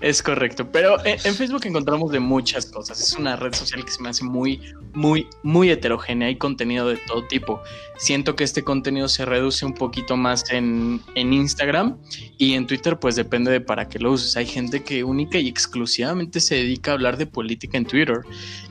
Es 0.00 0.22
correcto, 0.22 0.70
pero 0.70 0.96
en, 1.04 1.18
Facebook 1.18 1.64
encontramos 1.64 2.10
de 2.12 2.20
muchas 2.20 2.66
cosas. 2.66 3.00
Es 3.00 3.14
una 3.14 3.36
red 3.36 3.54
social 3.54 3.84
que 3.84 3.90
se 3.90 4.02
me 4.02 4.08
hace 4.08 4.24
muy, 4.24 4.60
muy, 4.92 5.26
muy 5.42 5.70
heterogénea. 5.70 6.28
Hay 6.28 6.36
contenido 6.36 6.88
de 6.88 6.96
todo 6.96 7.24
tipo. 7.26 7.62
Siento 7.96 8.36
que 8.36 8.44
este 8.44 8.62
contenido 8.62 9.08
se 9.08 9.24
reduce 9.24 9.64
un 9.64 9.74
poquito 9.74 10.16
más 10.16 10.50
en, 10.50 11.00
en 11.14 11.32
Instagram 11.32 11.98
y 12.38 12.54
en 12.54 12.66
Twitter, 12.66 12.98
pues 12.98 13.16
depende 13.16 13.50
de 13.50 13.60
para 13.60 13.88
qué 13.88 13.98
lo 13.98 14.12
uses. 14.12 14.36
Hay 14.36 14.46
gente 14.46 14.82
que 14.82 15.04
única 15.04 15.38
y 15.38 15.48
exclusivamente 15.48 16.40
se 16.40 16.56
dedica 16.56 16.90
a 16.90 16.94
hablar 16.94 17.16
de 17.16 17.26
política 17.26 17.78
en 17.78 17.86
Twitter 17.86 18.20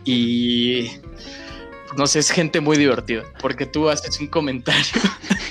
y 0.06 0.90
no 1.98 2.08
sé, 2.08 2.20
es 2.20 2.32
gente 2.32 2.60
muy 2.62 2.78
divertida, 2.78 3.24
porque 3.40 3.66
tú 3.66 3.90
haces 3.90 4.20
un 4.20 4.28
comentario. 4.28 4.84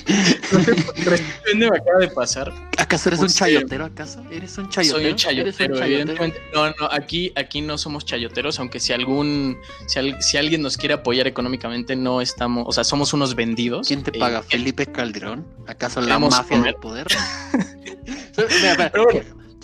me 1.55 1.67
acaba 1.67 1.99
de 1.99 2.07
pasar. 2.09 2.53
¿Acaso 2.77 3.09
eres 3.09 3.19
un 3.19 3.27
chayotero? 3.27 3.85
¿Acaso 3.85 4.23
eres 4.31 4.57
un 4.57 4.69
chayotero? 4.69 5.01
Soy 5.01 5.11
un 5.11 5.15
chayotero, 5.15 5.77
evidentemente. 5.83 6.41
No, 6.53 6.67
no, 6.69 6.89
aquí, 6.91 7.31
aquí 7.35 7.61
no 7.61 7.77
somos 7.77 8.05
chayoteros, 8.05 8.59
aunque 8.59 8.79
si 8.79 8.93
algún, 8.93 9.57
si, 9.87 10.37
alguien 10.37 10.61
nos 10.61 10.77
quiere 10.77 10.95
apoyar 10.95 11.27
económicamente, 11.27 11.95
no 11.95 12.21
estamos, 12.21 12.65
o 12.67 12.71
sea, 12.71 12.83
somos 12.83 13.13
unos 13.13 13.35
vendidos. 13.35 13.87
¿Quién 13.87 14.03
te 14.03 14.11
paga? 14.11 14.39
Eh, 14.39 14.43
¿Felipe 14.49 14.85
Calderón? 14.85 15.45
¿Acaso 15.67 16.01
la 16.01 16.19
mafia 16.19 16.61
del 16.61 16.75
poder? 16.75 17.07
Pero 18.91 19.05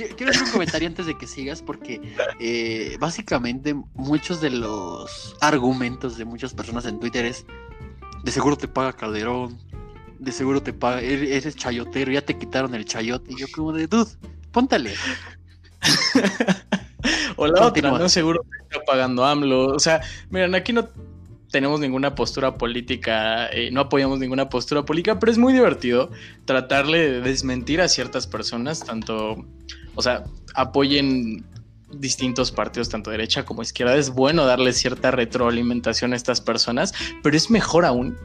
quiero 0.08 0.32
hacer 0.32 0.44
un 0.44 0.52
comentario 0.52 0.88
antes 0.88 1.06
de 1.06 1.18
que 1.18 1.28
sigas 1.28 1.62
porque 1.62 2.02
eh, 2.40 2.98
básicamente 3.00 3.76
muchos 3.94 4.42
de 4.42 4.50
los 4.50 5.36
argumentos 5.42 6.18
de 6.18 6.26
muchas 6.26 6.54
personas 6.54 6.86
en 6.86 7.00
Twitter 7.00 7.26
es 7.26 7.46
de 8.24 8.32
seguro 8.32 8.58
te 8.58 8.68
paga 8.68 8.94
Calderón, 8.94 9.58
de 10.20 10.32
seguro 10.32 10.62
te 10.62 10.74
paga, 10.74 11.02
eres 11.02 11.56
chayotero, 11.56 12.12
ya 12.12 12.22
te 12.22 12.38
quitaron 12.38 12.76
el 12.76 12.86
chayote. 12.86 13.32
Y 13.32 13.40
yo 13.40 13.48
como 13.54 13.72
de, 13.74 13.88
dude, 13.88 14.12
póntale. 14.52 14.94
o 17.38 17.48
la 17.48 17.68
otra, 17.68 17.92
¿no? 17.92 18.10
Seguro 18.10 18.42
te 18.42 18.58
está 18.76 18.86
pagando 18.86 19.26
AMLO. 19.26 19.68
O 19.68 19.80
sea, 19.80 20.02
miren, 20.30 20.56
aquí 20.56 20.74
no 20.74 20.90
tenemos 21.52 21.80
ninguna 21.80 22.16
postura 22.16 22.58
política, 22.58 23.48
eh, 23.48 23.72
no 23.72 23.82
apoyamos 23.82 24.20
ninguna 24.20 24.50
postura 24.50 24.84
política, 24.84 25.20
pero 25.20 25.32
es 25.32 25.38
muy 25.38 25.54
divertido 25.54 26.12
tratarle 26.46 27.10
de 27.10 27.22
desmentir 27.22 27.82
a 27.82 27.88
ciertas 27.88 28.28
personas, 28.28 28.82
tanto 28.82 29.46
o 30.00 30.02
sea, 30.02 30.24
apoyen 30.56 31.46
distintos 31.92 32.54
partidos, 32.54 32.88
tanto 32.88 33.12
derecha 33.12 33.44
como 33.44 33.62
izquierda. 33.62 33.98
Es 33.98 34.12
bueno 34.12 34.46
darle 34.46 34.72
cierta 34.72 35.12
retroalimentación 35.12 36.14
a 36.14 36.16
estas 36.16 36.40
personas, 36.40 36.94
pero 37.22 37.36
es 37.36 37.52
mejor 37.52 37.84
aún 37.84 38.18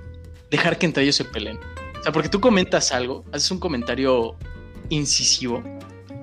dejar 0.53 0.79
que 0.79 0.87
entre 0.87 1.03
ellos 1.03 1.17
se 1.17 1.25
peleen. 1.25 1.59
O 1.99 2.03
sea, 2.05 2.13
porque 2.13 2.29
tú 2.29 2.41
comentas 2.41 2.93
algo, 2.93 3.25
haces 3.33 3.51
un 3.51 3.59
comentario 3.59 4.37
incisivo 4.89 5.65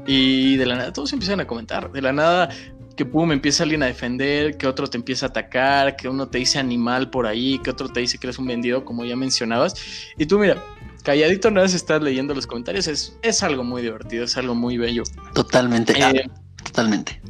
y 0.08 0.56
de 0.56 0.66
la 0.66 0.76
nada 0.76 0.94
todos 0.94 1.12
empiezan 1.12 1.42
a 1.42 1.48
comentar. 1.48 1.92
De 1.92 2.02
la 2.02 2.14
nada 2.14 2.48
que 2.96 3.04
pum, 3.04 3.34
empieza 3.34 3.64
alguien 3.64 3.84
a 3.84 3.88
defender, 3.88 4.56
que 4.56 4.68
otro 4.68 4.88
te 4.88 4.96
empieza 4.96 5.26
a 5.26 5.30
atacar, 5.30 5.98
que 5.98 6.08
uno 6.08 6.30
te 6.30 6.38
dice 6.38 6.60
animal 6.60 7.10
por 7.10 7.28
ahí, 7.28 7.60
que 7.60 7.72
otro 7.72 7.90
te 7.90 8.00
dice 8.00 8.18
que 8.18 8.28
eres 8.28 8.40
un 8.40 8.48
vendido, 8.48 8.86
como 8.86 9.04
ya 9.04 9.18
mencionabas. 9.18 9.76
Y 10.18 10.26
tú 10.28 10.40
mira, 10.40 10.64
calladito 11.02 11.52
no 11.52 11.62
vez 11.62 11.74
estás 11.74 12.02
leyendo 12.02 12.34
los 12.34 12.48
comentarios, 12.48 12.88
es, 12.88 13.18
es 13.22 13.44
algo 13.44 13.64
muy 13.64 13.82
divertido, 13.82 14.24
es 14.24 14.38
algo 14.38 14.56
muy 14.56 14.78
bello. 14.78 15.04
Totalmente, 15.34 15.94
eh, 15.98 16.30
totalmente. 16.64 17.22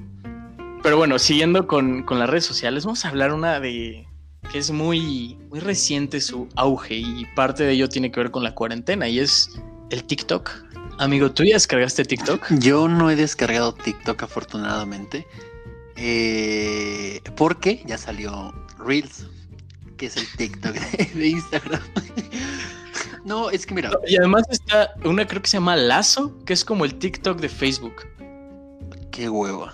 Pero 0.84 0.98
bueno, 0.98 1.20
siguiendo 1.20 1.68
con, 1.68 2.06
las 2.10 2.30
redes 2.30 2.46
sociales, 2.46 2.86
vamos 2.86 3.06
a 3.06 3.10
hablar 3.10 3.34
una 3.34 3.60
de 3.60 4.08
que 4.52 4.58
es 4.58 4.72
muy, 4.72 5.38
muy 5.50 5.60
reciente 5.60 6.20
su 6.22 6.50
auge 6.56 6.96
y 6.96 7.26
parte 7.36 7.64
de 7.64 7.74
ello 7.74 7.88
tiene 7.88 8.12
que 8.12 8.20
ver 8.20 8.32
con 8.32 8.44
la 8.44 8.56
cuarentena 8.56 9.08
y 9.08 9.20
es 9.20 9.52
el 9.92 10.04
TikTok. 10.04 10.50
Amigo, 10.98 11.32
¿tú 11.32 11.44
ya 11.44 11.54
descargaste 11.54 12.04
TikTok? 12.06 12.48
Yo 12.60 12.88
no 12.88 13.10
he 13.10 13.16
descargado 13.16 13.74
TikTok 13.74 14.24
afortunadamente. 14.24 15.28
Eh, 15.96 17.22
porque 17.36 17.84
ya 17.86 17.98
salió 17.98 18.54
Reels, 18.80 19.28
que 19.98 20.08
es 20.08 20.18
el 20.18 20.26
TikTok 20.36 20.74
de 21.14 21.28
Instagram. 21.28 21.82
No, 23.24 23.50
es 23.50 23.66
que 23.66 23.74
mira. 23.74 23.92
Y 24.08 24.18
además 24.18 24.44
está 24.50 24.94
una, 25.04 25.28
creo 25.28 25.42
que 25.42 25.50
se 25.50 25.58
llama 25.58 25.76
Lazo, 25.76 26.38
que 26.46 26.54
es 26.54 26.66
como 26.66 26.86
el 26.86 26.96
TikTok 26.96 27.40
de 27.40 27.50
Facebook. 27.50 28.08
Qué 29.12 29.30
hueva. 29.30 29.74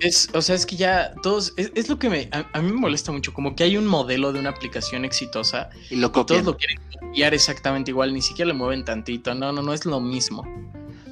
Es, 0.00 0.28
o 0.34 0.42
sea, 0.42 0.54
es 0.54 0.66
que 0.66 0.76
ya 0.76 1.14
todos, 1.22 1.54
es, 1.56 1.88
lo 1.88 1.98
que 1.98 2.10
me, 2.10 2.28
a, 2.30 2.60
mí 2.60 2.70
me 2.70 2.78
molesta 2.78 3.12
mucho, 3.12 3.32
como 3.32 3.56
que 3.56 3.64
hay 3.64 3.78
un 3.78 3.86
modelo 3.86 4.30
de 4.30 4.40
una 4.40 4.50
aplicación 4.50 5.06
exitosa 5.06 5.70
y, 5.88 5.96
lo 5.96 6.12
todos 6.12 6.44
lo 6.44 6.54
quieren 6.54 6.78
copiar 7.00 7.32
exactamente 7.32 7.92
igual, 7.92 8.12
ni 8.12 8.20
siquiera 8.20 8.48
le 8.48 8.54
mueven 8.54 8.84
tantito, 8.84 9.34
no, 9.34 9.52
no, 9.52 9.62
no 9.62 9.72
es 9.72 9.86
lo 9.86 10.00
mismo. 10.00 10.46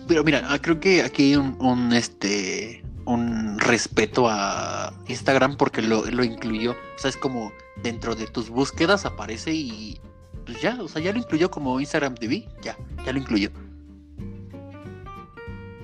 Pero 0.07 0.23
mira, 0.23 0.43
ah, 0.51 0.61
creo 0.61 0.81
que 0.81 1.01
aquí 1.01 1.33
hay 1.33 1.37
un, 1.37 1.95
este, 1.95 2.85
un 3.07 3.59
respeto 3.59 4.27
a 4.29 4.93
Instagram 5.09 5.57
porque 5.57 5.81
lo, 5.81 6.05
lo 6.05 6.23
incluyó, 6.23 6.73
o 6.73 6.99
sea, 6.99 7.09
es 7.09 7.17
como 7.17 7.53
dentro 7.83 8.15
de 8.15 8.27
tus 8.27 8.51
búsquedas 8.51 9.07
aparece 9.07 9.53
y 9.55 9.99
pues 10.45 10.61
ya, 10.61 10.79
o 10.81 10.89
sea, 10.89 11.03
ya 11.03 11.13
lo 11.13 11.19
incluyó 11.19 11.51
como 11.51 11.81
Instagram 11.81 12.15
TV, 12.15 12.47
ya, 12.63 12.77
ya 13.05 13.13
lo 13.13 13.19
incluyó. 13.19 13.51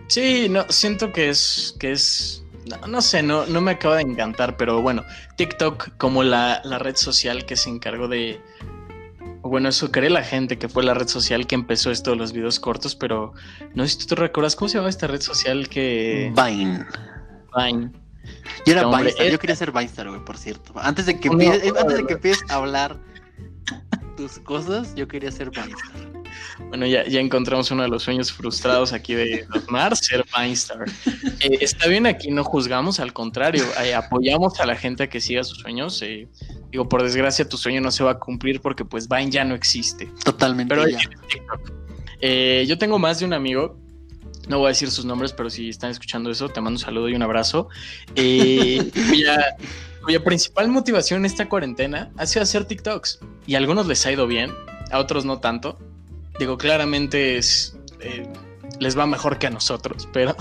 Sí, 0.09 0.49
no, 0.49 0.67
siento 0.69 1.13
que 1.13 1.29
es, 1.29 1.77
que 1.79 1.93
es, 1.93 2.45
no, 2.89 3.01
sé, 3.01 3.23
no, 3.23 3.47
no 3.47 3.61
me 3.61 3.73
acaba 3.73 3.97
de 3.97 4.03
encantar, 4.03 4.57
pero 4.57 4.83
bueno, 4.83 5.05
TikTok 5.37 5.97
como 5.99 6.23
la, 6.23 6.63
red 6.81 6.97
social 6.97 7.47
que 7.47 7.57
se 7.57 7.71
encargó 7.71 8.09
de, 8.09 8.41
bueno, 9.43 9.69
eso 9.69 9.93
cree 9.93 10.11
la 10.11 10.25
gente 10.25 10.59
que 10.59 10.69
fue 10.69 10.83
la 10.83 10.95
red 10.95 11.09
social 11.09 11.47
que 11.47 11.55
empezó 11.55 11.91
esto 11.91 12.11
de 12.11 12.17
los 12.17 12.33
videos 12.33 12.59
cortos, 12.59 12.97
pero 12.97 13.35
no 13.75 13.85
sé 13.85 13.91
si 13.91 13.99
tú 13.99 14.07
te 14.07 14.15
recuerdas 14.17 14.57
cómo 14.57 14.69
se 14.69 14.75
llamaba 14.75 14.91
esta 14.91 15.07
red 15.07 15.21
social 15.21 15.69
que... 15.69 16.33
Vine. 16.35 16.87
Vine. 17.57 17.93
Yo 18.67 18.73
era 18.73 18.89
Vine, 18.89 19.13
yo 19.31 19.39
quería 19.39 19.57
ser 19.57 19.71
Vinestar, 19.71 20.09
güey, 20.09 20.25
por 20.25 20.37
cierto. 20.37 20.73
Antes 20.75 21.07
de 21.07 21.19
que, 21.19 21.29
antes 21.29 21.97
de 21.97 22.07
que 22.07 22.15
empieces 22.15 22.51
a 22.51 22.57
hablar 22.57 22.99
cosas, 24.45 24.95
yo 24.95 25.09
quería 25.09 25.31
ser 25.31 25.51
Vinestar. 25.51 26.21
Bueno, 26.69 26.87
ya, 26.87 27.07
ya 27.07 27.21
encontramos 27.21 27.71
uno 27.71 27.83
de 27.83 27.89
los 27.89 28.03
sueños 28.03 28.33
frustrados 28.33 28.93
aquí 28.93 29.15
de 29.15 29.47
Mar, 29.69 29.97
ser 29.97 30.25
Vinestar. 30.37 30.85
Eh, 31.43 31.57
está 31.63 31.89
bien, 31.89 32.07
aquí 32.07 32.31
no 32.31 32.45
juzgamos, 32.45 33.01
al 33.01 33.15
contrario, 33.15 33.65
eh, 33.83 33.95
apoyamos 33.95 34.61
a 34.61 34.67
la 34.67 34.77
gente 34.77 35.05
a 35.05 35.09
que 35.09 35.23
siga 35.23 35.43
sus 35.43 35.59
sueños. 35.59 36.03
Eh, 36.03 36.29
digo, 36.71 36.87
por 36.87 37.03
desgracia, 37.03 37.49
tu 37.49 37.57
sueño 37.57 37.81
no 37.81 37.91
se 37.91 38.05
va 38.05 38.11
a 38.11 38.19
cumplir 38.19 38.61
porque 38.61 38.85
pues 38.85 39.09
Vine 39.09 39.31
ya 39.31 39.43
no 39.45 39.55
existe. 39.55 40.11
Totalmente. 40.23 40.75
Pero 40.75 40.85
yo 42.65 42.79
tengo 42.79 42.99
más 42.99 43.21
de 43.21 43.25
un 43.25 43.33
amigo 43.33 43.79
no 44.51 44.59
voy 44.59 44.67
a 44.67 44.69
decir 44.71 44.91
sus 44.91 45.05
nombres, 45.05 45.33
pero 45.33 45.49
si 45.49 45.69
están 45.69 45.91
escuchando 45.91 46.31
eso, 46.31 46.49
te 46.49 46.61
mando 46.61 46.77
un 46.77 46.79
saludo 46.79 47.09
y 47.09 47.15
un 47.15 47.23
abrazo. 47.23 47.69
Eh, 48.17 48.91
cuya 50.03 50.23
principal 50.23 50.69
motivación 50.69 51.21
en 51.21 51.27
esta 51.27 51.49
cuarentena 51.49 52.11
ha 52.17 52.27
sido 52.27 52.43
hacer 52.43 52.65
TikToks. 52.65 53.21
Y 53.47 53.55
a 53.55 53.59
algunos 53.59 53.87
les 53.87 54.05
ha 54.07 54.13
ido 54.13 54.27
bien, 54.27 54.53
a 54.91 54.99
otros 54.99 55.25
no 55.25 55.41
tanto. 55.41 55.79
Digo, 56.39 56.57
claramente 56.57 57.37
es, 57.37 57.77
eh, 58.01 58.27
les 58.79 58.99
va 58.99 59.07
mejor 59.07 59.39
que 59.39 59.47
a 59.47 59.51
nosotros, 59.51 60.09
pero... 60.13 60.37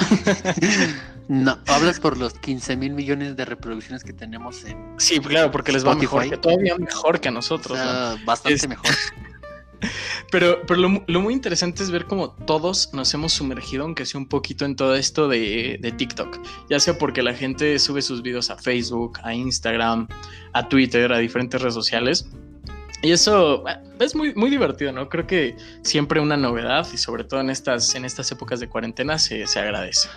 no, 1.28 1.60
hablas 1.68 2.00
por 2.00 2.18
los 2.18 2.34
15 2.34 2.78
mil 2.78 2.94
millones 2.94 3.36
de 3.36 3.46
reproducciones 3.46 4.04
que 4.04 4.14
tenemos 4.14 4.64
en... 4.66 4.96
Sí, 4.98 5.20
claro, 5.20 5.52
porque 5.52 5.72
les 5.72 5.86
va 5.86 5.96
mejor, 5.96 6.30
que, 6.30 6.38
todavía 6.38 6.78
mejor 6.78 7.20
que 7.20 7.30
a 7.30 7.32
nosotros. 7.32 7.78
Bastante 8.26 8.68
mejor. 8.68 8.90
Pero, 10.32 10.62
pero 10.68 10.80
lo, 10.80 11.22
muy 11.22 11.34
interesante 11.34 11.84
es 11.84 11.92
ver 11.92 12.06
cómo 12.06 12.32
todos 12.46 12.94
nos 12.94 13.14
hemos 13.14 13.34
sumergido, 13.34 13.84
aunque 13.84 14.06
sea 14.06 14.20
un 14.20 14.28
poquito, 14.28 14.66
en 14.66 14.76
todo 14.76 14.96
esto 14.96 15.28
de, 15.28 15.94
TikTok. 15.98 16.40
Ya 16.70 16.80
sea 16.80 16.98
porque 16.98 17.24
la 17.24 17.34
gente 17.34 17.80
sube 17.80 18.02
sus 18.02 18.22
videos 18.22 18.50
a 18.50 18.58
Facebook, 18.58 19.20
a 19.24 19.34
Instagram, 19.34 20.08
a 20.54 20.70
Twitter, 20.70 21.12
a 21.12 21.18
diferentes 21.18 21.62
redes 21.62 21.74
sociales. 21.74 22.30
Y 23.02 23.12
eso 23.12 23.68
eh, 23.68 23.80
es 24.00 24.14
muy, 24.14 24.36
muy 24.36 24.50
divertido, 24.50 24.92
¿no? 24.92 25.08
Creo 25.08 25.26
que 25.26 25.56
siempre 25.84 26.20
una 26.20 26.36
novedad 26.36 26.86
y 26.94 26.98
sobre 26.98 27.24
todo 27.24 27.40
en 27.40 27.50
estas, 27.50 27.96
en 27.96 28.04
estas 28.04 28.30
épocas 28.32 28.60
de 28.60 28.68
cuarentena 28.68 29.18
se, 29.18 29.46
agradece. 29.58 30.10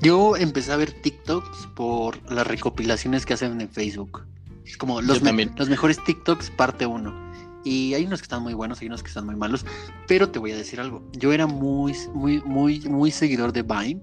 Yo 0.00 0.36
empecé 0.36 0.72
a 0.72 0.76
ver 0.76 0.92
TikToks 0.92 1.68
por 1.74 2.30
las 2.30 2.46
recopilaciones 2.46 3.26
que 3.26 3.34
hacen 3.34 3.60
en 3.60 3.68
Facebook. 3.68 4.24
Es 4.64 4.76
como 4.76 5.00
los, 5.02 5.20
los 5.22 5.68
mejores 5.68 6.02
TikToks 6.04 6.50
parte 6.50 6.86
uno. 6.86 7.27
Y 7.64 7.94
hay 7.94 8.04
unos 8.06 8.20
que 8.20 8.24
están 8.24 8.42
muy 8.42 8.54
buenos, 8.54 8.80
hay 8.80 8.86
unos 8.86 9.02
que 9.02 9.08
están 9.08 9.26
muy 9.26 9.36
malos. 9.36 9.64
Pero 10.06 10.30
te 10.30 10.38
voy 10.38 10.52
a 10.52 10.56
decir 10.56 10.80
algo. 10.80 11.02
Yo 11.12 11.32
era 11.32 11.46
muy, 11.46 11.94
muy, 12.14 12.40
muy, 12.42 12.80
muy 12.80 13.10
seguidor 13.10 13.52
de 13.52 13.62
Vine. 13.62 14.02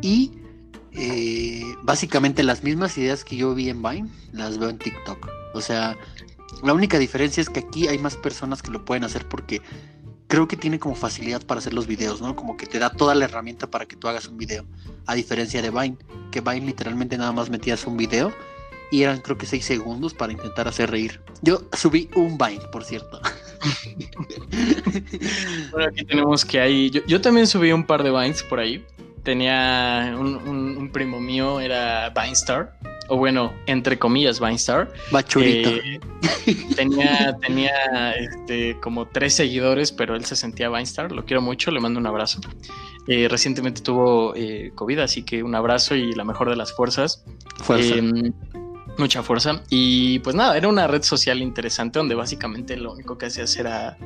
Y 0.00 0.32
eh, 0.92 1.62
básicamente 1.82 2.42
las 2.42 2.62
mismas 2.62 2.96
ideas 2.98 3.24
que 3.24 3.36
yo 3.36 3.54
vi 3.54 3.68
en 3.68 3.82
Vine, 3.82 4.08
las 4.32 4.58
veo 4.58 4.68
en 4.70 4.78
TikTok. 4.78 5.28
O 5.54 5.60
sea, 5.60 5.96
la 6.62 6.72
única 6.72 6.98
diferencia 6.98 7.40
es 7.40 7.50
que 7.50 7.60
aquí 7.60 7.88
hay 7.88 7.98
más 7.98 8.16
personas 8.16 8.62
que 8.62 8.70
lo 8.70 8.84
pueden 8.84 9.04
hacer 9.04 9.28
porque 9.28 9.60
creo 10.28 10.48
que 10.48 10.56
tiene 10.56 10.78
como 10.78 10.94
facilidad 10.94 11.42
para 11.44 11.58
hacer 11.58 11.74
los 11.74 11.86
videos, 11.86 12.20
¿no? 12.20 12.34
Como 12.34 12.56
que 12.56 12.66
te 12.66 12.78
da 12.78 12.90
toda 12.90 13.14
la 13.14 13.26
herramienta 13.26 13.70
para 13.70 13.86
que 13.86 13.96
tú 13.96 14.08
hagas 14.08 14.26
un 14.28 14.36
video. 14.36 14.64
A 15.06 15.14
diferencia 15.14 15.62
de 15.62 15.70
Vine, 15.70 15.96
que 16.30 16.40
Vine 16.40 16.66
literalmente 16.66 17.18
nada 17.18 17.32
más 17.32 17.50
metías 17.50 17.86
un 17.86 17.96
video 17.96 18.32
y 18.94 19.02
eran 19.02 19.20
creo 19.20 19.36
que 19.36 19.44
seis 19.44 19.64
segundos 19.64 20.14
para 20.14 20.32
intentar 20.32 20.68
hacer 20.68 20.88
reír. 20.88 21.20
Yo 21.42 21.62
subí 21.72 22.08
un 22.14 22.38
Vine, 22.38 22.64
por 22.70 22.84
cierto. 22.84 23.20
bueno, 25.72 25.88
aquí 25.88 26.04
tenemos 26.04 26.44
que 26.44 26.60
hay. 26.60 26.90
Yo, 26.90 27.20
también 27.20 27.48
subí 27.48 27.72
un 27.72 27.84
par 27.84 28.04
de 28.04 28.12
Vines 28.12 28.44
por 28.44 28.60
ahí. 28.60 28.84
tenía 29.24 30.14
un, 30.16 30.90
primo 30.92 31.18
mío, 31.18 31.58
era 31.58 32.10
Vinestar, 32.10 32.78
o 33.08 33.16
bueno, 33.16 33.52
entre 33.66 33.98
comillas, 33.98 34.38
Vinestar. 34.38 34.92
Bachurito. 35.10 35.70
Eh, 35.70 35.98
tenía 36.76 37.36
tenía 37.40 38.12
este, 38.12 38.78
como 38.80 39.08
tres 39.08 39.34
seguidores, 39.34 39.90
pero 39.90 40.14
él 40.14 40.24
se 40.24 40.36
sentía 40.36 40.68
Vinestar. 40.68 41.10
Lo 41.10 41.24
quiero 41.24 41.42
mucho, 41.42 41.72
le 41.72 41.80
mando 41.80 41.98
un 41.98 42.06
abrazo. 42.06 42.38
Eh, 43.08 43.26
recientemente 43.28 43.80
tuvo 43.80 44.36
eh, 44.36 44.70
COVID, 44.76 45.00
así 45.00 45.24
que 45.24 45.42
un 45.42 45.56
abrazo 45.56 45.96
y 45.96 46.12
la 46.12 46.22
mejor 46.22 46.48
de 46.48 46.54
las 46.54 46.72
fuerzas. 46.72 47.24
Fuerza. 47.56 47.96
Mucha 48.98 49.22
fuerza. 49.22 49.62
Y 49.70 50.20
pues 50.20 50.36
nada, 50.36 50.56
era 50.56 50.68
una 50.68 50.86
red 50.86 51.02
social 51.02 51.40
interesante 51.42 51.98
donde 51.98 52.14
básicamente 52.14 52.76
lo 52.76 52.92
único 52.92 53.18
que 53.18 53.26
hacías 53.26 53.56
era, 53.56 53.96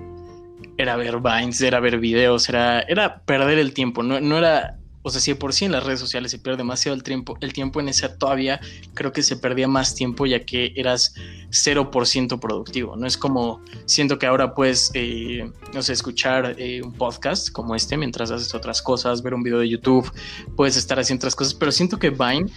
era 0.76 0.96
ver 0.96 1.20
Vines, 1.20 1.60
era 1.60 1.80
ver 1.80 1.98
videos, 1.98 2.48
era, 2.48 2.80
era 2.80 3.20
perder 3.20 3.58
el 3.58 3.74
tiempo. 3.74 4.02
No, 4.02 4.20
no 4.20 4.38
era 4.38 4.78
o 5.08 5.10
sea, 5.10 5.20
si 5.20 5.32
por 5.34 5.54
sí 5.54 5.64
en 5.64 5.72
las 5.72 5.84
redes 5.84 6.00
sociales 6.00 6.30
se 6.30 6.38
pierde 6.38 6.58
demasiado 6.58 6.94
el 6.94 7.02
tiempo, 7.02 7.38
el 7.40 7.52
tiempo 7.52 7.80
en 7.80 7.88
esa 7.88 8.18
todavía 8.18 8.60
creo 8.94 9.10
que 9.12 9.22
se 9.22 9.36
perdía 9.36 9.66
más 9.66 9.94
tiempo 9.94 10.26
ya 10.26 10.44
que 10.44 10.72
eras 10.76 11.14
0% 11.50 12.38
productivo. 12.38 12.94
No 12.96 13.06
es 13.06 13.16
como 13.16 13.62
siento 13.86 14.18
que 14.18 14.26
ahora 14.26 14.54
puedes, 14.54 14.90
eh, 14.94 15.50
no 15.72 15.82
sé, 15.82 15.92
escuchar 15.92 16.56
eh, 16.58 16.82
un 16.82 16.92
podcast 16.92 17.50
como 17.50 17.74
este 17.74 17.96
mientras 17.96 18.30
haces 18.30 18.54
otras 18.54 18.82
cosas, 18.82 19.22
ver 19.22 19.34
un 19.34 19.42
video 19.42 19.60
de 19.60 19.68
YouTube, 19.68 20.12
puedes 20.56 20.76
estar 20.76 20.98
haciendo 20.98 21.20
otras 21.20 21.36
cosas, 21.36 21.54
pero 21.54 21.72
siento 21.72 21.98
que 21.98 22.10
Vine 22.10 22.50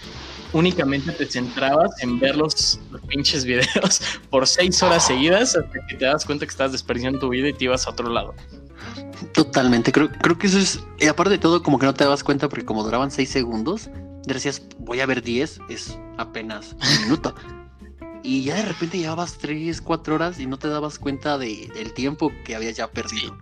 únicamente 0.53 1.11
te 1.11 1.25
centrabas 1.25 1.91
en 2.01 2.19
ver 2.19 2.35
los, 2.35 2.79
los, 2.91 3.01
pinches 3.01 3.45
videos 3.45 4.01
por 4.29 4.47
seis 4.47 4.81
horas 4.83 5.05
seguidas 5.05 5.55
hasta 5.55 5.87
que 5.87 5.95
te 5.95 6.05
das 6.05 6.25
cuenta 6.25 6.45
que 6.45 6.51
estás 6.51 6.71
desperdiciando 6.71 7.19
tu 7.19 7.29
vida 7.29 7.49
y 7.49 7.53
te 7.53 7.65
ibas 7.65 7.87
a 7.87 7.91
otro 7.91 8.09
lado. 8.09 8.33
Totalmente, 9.33 9.91
creo, 9.91 10.11
creo 10.11 10.37
que 10.37 10.47
eso 10.47 10.57
es, 10.57 10.79
y 10.99 11.07
aparte 11.07 11.31
de 11.31 11.37
todo, 11.37 11.61
como 11.61 11.79
que 11.79 11.85
no 11.85 11.93
te 11.93 12.03
dabas 12.03 12.23
cuenta 12.23 12.49
porque 12.49 12.65
como 12.65 12.83
duraban 12.83 13.11
6 13.11 13.29
segundos, 13.29 13.89
decías, 14.25 14.61
voy 14.79 14.99
a 14.99 15.05
ver 15.05 15.21
10, 15.21 15.59
es 15.69 15.97
apenas 16.17 16.73
un 16.73 17.03
minuto. 17.03 17.35
y 18.23 18.43
ya 18.43 18.55
de 18.55 18.63
repente 18.63 18.97
llevabas 18.97 19.37
3, 19.37 19.81
4 19.81 20.15
horas 20.15 20.39
y 20.39 20.47
no 20.47 20.57
te 20.57 20.67
dabas 20.67 20.99
cuenta 20.99 21.37
de, 21.37 21.69
del 21.73 21.93
tiempo 21.93 22.31
que 22.45 22.55
habías 22.55 22.75
ya 22.75 22.89
perdido. 22.89 23.37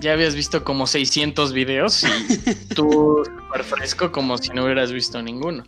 Ya 0.00 0.12
habías 0.12 0.34
visto 0.34 0.64
como 0.64 0.86
600 0.86 1.52
videos 1.52 2.04
y 2.04 2.54
tú 2.74 3.22
súper 3.24 3.64
fresco 3.64 4.12
como 4.12 4.36
si 4.38 4.50
no 4.50 4.64
hubieras 4.64 4.92
visto 4.92 5.22
ninguno. 5.22 5.64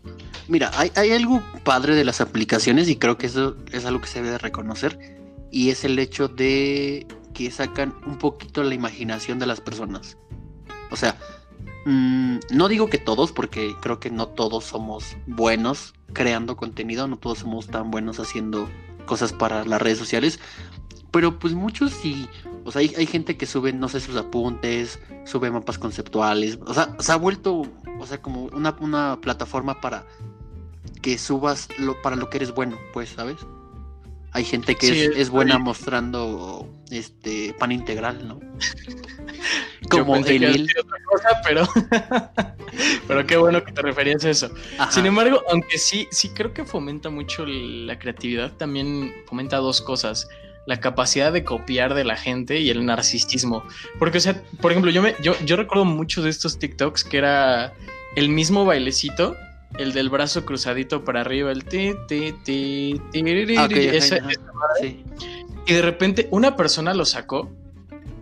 Mira, 0.48 0.70
hay, 0.74 0.90
hay 0.94 1.12
algo 1.12 1.42
padre 1.64 1.94
de 1.94 2.04
las 2.04 2.20
aplicaciones 2.20 2.88
y 2.88 2.96
creo 2.96 3.16
que 3.18 3.26
eso 3.26 3.56
es 3.72 3.84
algo 3.84 4.00
que 4.00 4.08
se 4.08 4.18
debe 4.18 4.32
de 4.32 4.38
reconocer 4.38 4.98
y 5.50 5.70
es 5.70 5.84
el 5.84 5.98
hecho 5.98 6.28
de 6.28 7.06
que 7.32 7.50
sacan 7.50 7.94
un 8.06 8.18
poquito 8.18 8.62
la 8.62 8.74
imaginación 8.74 9.38
de 9.38 9.46
las 9.46 9.60
personas. 9.60 10.16
O 10.90 10.96
sea, 10.96 11.16
mm, 11.84 12.38
no 12.50 12.68
digo 12.68 12.88
que 12.88 12.98
todos, 12.98 13.32
porque 13.32 13.74
creo 13.82 14.00
que 14.00 14.10
no 14.10 14.28
todos 14.28 14.64
somos 14.64 15.16
buenos 15.26 15.94
creando 16.12 16.56
contenido, 16.56 17.06
no 17.08 17.18
todos 17.18 17.38
somos 17.40 17.66
tan 17.66 17.90
buenos 17.90 18.18
haciendo 18.18 18.68
cosas 19.04 19.32
para 19.32 19.64
las 19.64 19.80
redes 19.80 19.98
sociales, 19.98 20.40
pero 21.10 21.38
pues 21.38 21.54
muchos 21.54 21.92
sí, 21.92 22.28
o 22.66 22.72
sea, 22.72 22.80
hay, 22.80 23.06
gente 23.06 23.36
que 23.36 23.46
sube, 23.46 23.72
no 23.72 23.88
sé, 23.88 24.00
sus 24.00 24.16
apuntes, 24.16 24.98
sube 25.24 25.50
mapas 25.50 25.78
conceptuales, 25.78 26.58
o 26.66 26.74
sea, 26.74 26.96
se 26.98 27.12
ha 27.12 27.16
vuelto, 27.16 27.62
o 27.98 28.06
sea, 28.06 28.20
como 28.20 28.46
una, 28.46 28.76
una 28.80 29.20
plataforma 29.20 29.80
para 29.80 30.04
que 31.00 31.16
subas 31.16 31.68
lo, 31.78 32.02
para 32.02 32.16
lo 32.16 32.28
que 32.28 32.38
eres 32.38 32.52
bueno, 32.52 32.76
pues, 32.92 33.10
¿sabes? 33.10 33.36
Hay 34.32 34.44
gente 34.44 34.74
que 34.74 35.06
es, 35.16 35.30
buena 35.30 35.58
mostrando 35.58 36.68
este 36.90 37.54
pan 37.54 37.72
integral, 37.72 38.26
¿no? 38.26 38.40
Como 39.90 40.14
cosa, 40.14 41.40
pero, 41.46 41.66
pero 43.06 43.26
qué 43.26 43.36
bueno 43.36 43.64
que 43.64 43.72
te 43.72 43.82
referías 43.82 44.24
a 44.24 44.30
eso. 44.30 44.50
Sin 44.90 45.06
embargo, 45.06 45.42
aunque 45.48 45.78
sí, 45.78 46.08
sí 46.10 46.30
creo 46.30 46.52
que 46.52 46.64
fomenta 46.64 47.08
mucho 47.08 47.46
la 47.46 47.98
creatividad, 47.98 48.52
también 48.52 49.14
fomenta 49.26 49.58
dos 49.58 49.80
cosas. 49.80 50.28
La 50.66 50.80
capacidad 50.80 51.32
de 51.32 51.44
copiar 51.44 51.94
de 51.94 52.04
la 52.04 52.16
gente 52.16 52.60
y 52.60 52.70
el 52.70 52.84
narcisismo. 52.84 53.64
Porque, 53.98 54.18
o 54.18 54.20
sea, 54.20 54.42
por 54.60 54.72
ejemplo, 54.72 54.90
yo, 54.90 55.00
me, 55.02 55.14
yo, 55.22 55.34
yo 55.44 55.56
recuerdo 55.56 55.84
muchos 55.84 56.24
de 56.24 56.30
estos 56.30 56.58
TikToks 56.58 57.04
que 57.04 57.18
era 57.18 57.72
el 58.16 58.28
mismo 58.28 58.64
bailecito, 58.64 59.36
el 59.78 59.92
del 59.92 60.08
brazo 60.08 60.44
cruzadito 60.44 61.04
para 61.04 61.20
arriba, 61.20 61.52
el 61.52 61.64
ti, 61.64 61.92
ti, 62.08 62.34
ti, 62.44 63.00
ti, 63.12 63.24
ah, 63.56 63.68
Y 65.66 65.72
de 65.72 65.82
repente 65.82 66.28
una 66.30 66.56
persona 66.56 66.94
lo 66.94 67.04
sacó 67.04 67.50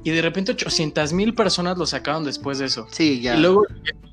y 0.05 0.11
de 0.11 0.21
repente 0.21 0.53
800 0.53 1.12
mil 1.14 1.35
personas 1.35 1.79
lo 1.79 1.87
sacaron 1.87 2.25
después 2.25 2.59
de 2.59 2.67
eso. 2.67 2.87
Sí, 2.90 3.21
ya. 3.23 3.37
Y 3.37 3.40
luego 3.40 3.67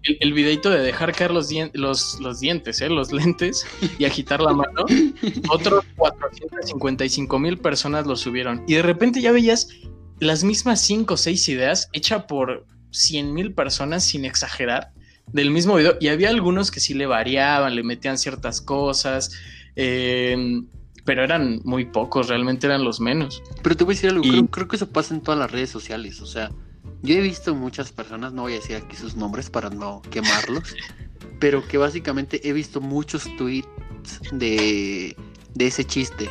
el, 0.03 0.33
videito 0.33 0.69
de 0.69 0.79
dejar 0.79 1.13
caer 1.13 1.31
los, 1.31 1.49
los, 1.73 2.19
los 2.21 2.39
dientes, 2.39 2.81
¿eh? 2.81 2.89
los 2.89 3.11
lentes 3.11 3.65
y 3.99 4.05
agitar 4.05 4.41
la 4.41 4.53
mano, 4.53 4.85
otros 5.49 5.83
455 5.97 7.39
mil 7.39 7.57
personas 7.57 8.07
lo 8.07 8.15
subieron. 8.15 8.63
Y 8.67 8.75
de 8.75 8.81
repente 8.81 9.21
ya 9.21 9.33
veías 9.33 9.67
las 10.19 10.45
mismas 10.45 10.81
5 10.81 11.13
o 11.13 11.17
6 11.17 11.49
ideas 11.49 11.89
hechas 11.91 12.23
por 12.23 12.65
100 12.91 13.33
mil 13.33 13.53
personas 13.53 14.05
sin 14.05 14.23
exagerar 14.23 14.93
del 15.27 15.51
mismo 15.51 15.75
video 15.75 15.97
y 15.99 16.07
había 16.07 16.29
algunos 16.29 16.71
que 16.71 16.79
sí 16.79 16.93
le 16.93 17.05
variaban, 17.05 17.75
le 17.75 17.83
metían 17.83 18.17
ciertas 18.17 18.61
cosas, 18.61 19.31
eh, 19.75 20.61
pero 21.05 21.23
eran 21.23 21.61
muy 21.63 21.85
pocos, 21.85 22.27
realmente 22.27 22.67
eran 22.67 22.83
los 22.83 22.99
menos. 22.99 23.41
Pero 23.61 23.75
te 23.75 23.83
voy 23.83 23.93
a 23.93 23.95
decir 23.95 24.09
algo, 24.11 24.47
creo, 24.47 24.67
que 24.67 24.75
eso 24.75 24.89
pasa 24.89 25.13
en 25.13 25.21
todas 25.21 25.39
las 25.39 25.51
redes 25.51 25.69
sociales, 25.69 26.21
o 26.21 26.25
sea, 26.25 26.51
yo 27.01 27.15
he 27.15 27.21
visto 27.21 27.55
muchas 27.55 27.91
personas, 27.91 28.33
no 28.33 28.43
voy 28.43 28.53
a 28.53 28.55
decir 28.55 28.75
aquí 28.75 28.95
sus 28.95 29.15
nombres 29.15 29.49
para 29.49 29.69
no 29.69 30.01
quemarlos, 30.11 30.75
pero 31.39 31.67
que 31.67 31.77
básicamente 31.77 32.47
he 32.47 32.53
visto 32.53 32.81
muchos 32.81 33.23
tweets 33.37 33.67
de, 34.31 35.15
de 35.55 35.67
ese 35.67 35.83
chiste. 35.83 36.29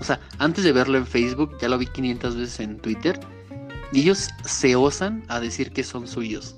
O 0.00 0.04
sea, 0.04 0.20
antes 0.38 0.64
de 0.64 0.72
verlo 0.72 0.98
en 0.98 1.06
Facebook, 1.06 1.56
ya 1.60 1.68
lo 1.68 1.78
vi 1.78 1.86
500 1.86 2.36
veces 2.36 2.60
en 2.60 2.78
Twitter, 2.78 3.20
y 3.92 4.00
ellos 4.00 4.30
se 4.44 4.74
osan 4.74 5.22
a 5.28 5.38
decir 5.38 5.70
que 5.70 5.84
son 5.84 6.08
suyos. 6.08 6.56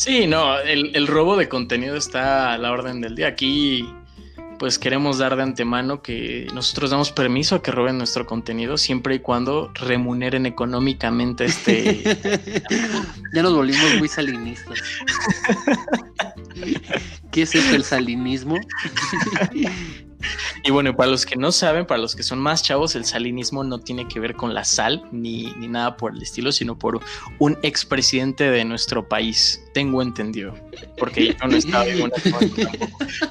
Sí, 0.00 0.26
no, 0.26 0.58
el, 0.58 1.06
robo 1.06 1.36
de 1.36 1.48
contenido 1.50 1.94
está 1.94 2.54
a 2.54 2.58
la 2.58 2.72
orden 2.72 3.02
del 3.02 3.16
día. 3.16 3.28
Aquí, 3.28 3.86
pues 4.60 4.78
queremos 4.78 5.16
dar 5.16 5.36
de 5.36 5.42
antemano 5.42 6.02
que 6.02 6.46
nosotros 6.52 6.90
damos 6.90 7.12
permiso 7.12 7.54
a 7.54 7.62
que 7.62 7.70
roben 7.70 7.96
nuestro 7.96 8.26
contenido 8.26 8.76
siempre 8.76 9.14
y 9.14 9.20
cuando 9.20 9.72
remuneren 9.72 10.44
económicamente 10.44 11.46
este. 11.46 12.02
ya 13.32 13.42
nos 13.42 13.54
volvimos 13.54 13.96
muy 13.98 14.06
salinistas. 14.06 14.78
¿Qué 17.32 17.40
es 17.42 17.54
el 17.54 17.84
salinismo? 17.84 18.56
Y 20.64 20.70
bueno, 20.70 20.94
para 20.94 21.10
los 21.10 21.26
que 21.26 21.36
no 21.36 21.52
saben, 21.52 21.86
para 21.86 22.00
los 22.00 22.14
que 22.14 22.22
son 22.22 22.38
más 22.38 22.62
chavos, 22.62 22.94
el 22.94 23.04
salinismo 23.04 23.64
no 23.64 23.78
tiene 23.78 24.06
que 24.08 24.20
ver 24.20 24.34
con 24.34 24.54
la 24.54 24.64
sal 24.64 25.02
ni, 25.12 25.52
nada 25.68 25.96
por 25.96 26.14
el 26.14 26.22
estilo, 26.22 26.52
sino 26.52 26.78
por 26.78 27.00
un 27.38 27.58
expresidente 27.62 28.50
de 28.50 28.64
nuestro 28.64 29.08
país. 29.08 29.62
Tengo 29.72 30.02
entendido. 30.02 30.54
Porque 30.98 31.36
yo 31.40 31.46
no 31.46 31.56
estaba 31.56 31.86
en 31.86 32.02
una 32.02 32.14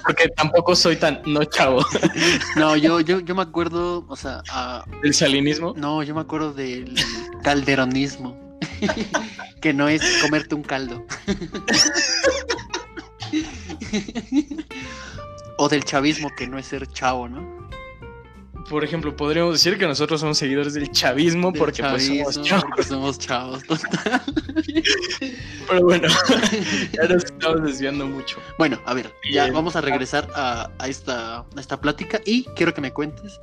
Porque 0.06 0.30
tampoco 0.36 0.76
soy 0.76 0.96
tan 0.96 1.22
no 1.26 1.44
chavo. 1.44 1.86
No, 2.56 2.76
yo, 2.76 3.02
yo, 3.02 3.20
yo 3.20 3.36
me 3.36 3.42
acuerdo, 3.42 4.06
o 4.08 4.16
sea. 4.16 4.42
¿Del 5.04 5.14
salinismo? 5.14 5.74
No, 5.76 6.02
yo 6.04 6.16
me 6.16 6.22
acuerdo 6.22 6.54
del 6.54 6.96
calderonismo. 7.44 8.38
que 9.62 9.74
no 9.74 9.90
es 9.90 10.02
comerte 10.22 10.56
un 10.56 10.64
caldo. 10.64 11.06
O 15.62 15.68
del 15.68 15.84
chavismo, 15.84 16.30
que 16.38 16.48
no 16.48 16.58
es 16.58 16.68
ser 16.68 16.88
chavo, 16.88 17.28
¿no? 17.28 17.70
Por 18.70 18.86
ejemplo, 18.86 19.14
podríamos 19.14 19.56
decir 19.56 19.78
que 19.78 19.86
nosotros 19.86 20.22
somos 20.22 20.38
seguidores 20.38 20.74
del 20.74 20.90
chavismo 20.90 21.52
porque 21.52 21.84
pues, 21.84 22.06
somos 22.08 22.42
chavos. 22.42 22.64
Porque 22.64 22.84
somos 22.84 23.20
chavos, 23.20 23.64
total. 23.66 24.22
Pero 25.68 25.82
bueno, 25.84 26.08
ya 26.94 27.04
nos 27.10 27.26
estamos 27.26 27.64
desviando 27.64 28.08
mucho. 28.08 28.38
Bueno, 28.58 28.80
a 28.86 28.94
ver, 28.94 29.14
ya 29.30 29.52
vamos 29.52 29.76
a 29.76 29.82
regresar 29.82 30.30
a, 30.34 30.72
esta, 30.88 31.44
esta 31.58 31.82
plática 31.82 32.22
y 32.26 32.46
quiero 32.56 32.74
que 32.74 32.80
me 32.80 32.94
cuentes. 32.94 33.42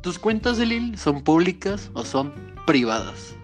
¿Tus 0.00 0.18
cuentas 0.18 0.58
de 0.58 0.66
Lil 0.66 0.98
son 0.98 1.22
públicas 1.22 1.90
o 1.92 2.04
son 2.04 2.34
privadas? 2.66 3.36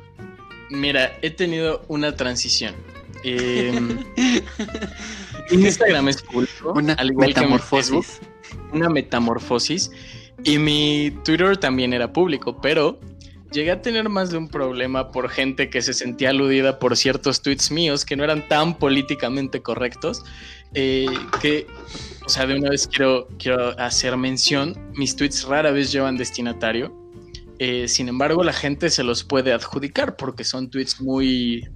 Mira, 0.70 1.16
he 1.22 1.30
tenido 1.30 1.84
una 1.86 2.16
transición. 2.16 2.74
Eh, 3.24 3.80
Instagram 5.50 6.08
es 6.08 6.22
público. 6.22 6.72
Una 6.74 6.96
metamorfosis. 7.16 8.20
una 8.72 8.88
metamorfosis. 8.88 9.90
Y 10.44 10.58
mi 10.58 11.12
Twitter 11.24 11.56
también 11.56 11.92
era 11.92 12.12
público, 12.12 12.60
pero 12.60 13.00
llegué 13.50 13.70
a 13.70 13.82
tener 13.82 14.08
más 14.08 14.30
de 14.30 14.38
un 14.38 14.48
problema 14.48 15.10
por 15.10 15.28
gente 15.30 15.70
que 15.70 15.82
se 15.82 15.94
sentía 15.94 16.30
aludida 16.30 16.78
por 16.78 16.96
ciertos 16.96 17.42
tweets 17.42 17.70
míos 17.70 18.04
que 18.04 18.16
no 18.16 18.24
eran 18.24 18.46
tan 18.48 18.78
políticamente 18.78 19.62
correctos. 19.62 20.24
Eh, 20.74 21.06
que, 21.40 21.66
o 22.24 22.28
sea, 22.28 22.46
de 22.46 22.54
una 22.56 22.70
vez 22.70 22.86
quiero, 22.86 23.28
quiero 23.38 23.78
hacer 23.80 24.16
mención, 24.16 24.76
mis 24.94 25.16
tweets 25.16 25.44
rara 25.44 25.70
vez 25.70 25.90
llevan 25.90 26.16
destinatario. 26.16 26.94
Eh, 27.58 27.88
sin 27.88 28.08
embargo, 28.08 28.44
la 28.44 28.52
gente 28.52 28.90
se 28.90 29.02
los 29.02 29.24
puede 29.24 29.52
adjudicar 29.52 30.16
porque 30.16 30.44
son 30.44 30.70
tweets 30.70 31.00
muy 31.00 31.68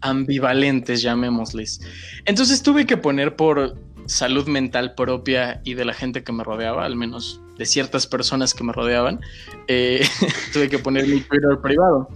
ambivalentes, 0.00 1.02
llamémosles. 1.02 1.80
Entonces 2.24 2.62
tuve 2.62 2.86
que 2.86 2.96
poner 2.96 3.36
por 3.36 3.76
salud 4.06 4.46
mental 4.46 4.94
propia 4.94 5.60
y 5.64 5.74
de 5.74 5.84
la 5.84 5.92
gente 5.92 6.24
que 6.24 6.32
me 6.32 6.42
rodeaba, 6.42 6.84
al 6.84 6.96
menos 6.96 7.40
de 7.58 7.66
ciertas 7.66 8.06
personas 8.06 8.54
que 8.54 8.64
me 8.64 8.72
rodeaban, 8.72 9.20
eh, 9.66 10.06
tuve 10.52 10.68
que 10.68 10.78
poner 10.78 11.06
mi 11.06 11.20
Twitter 11.20 11.58
privado. 11.62 12.08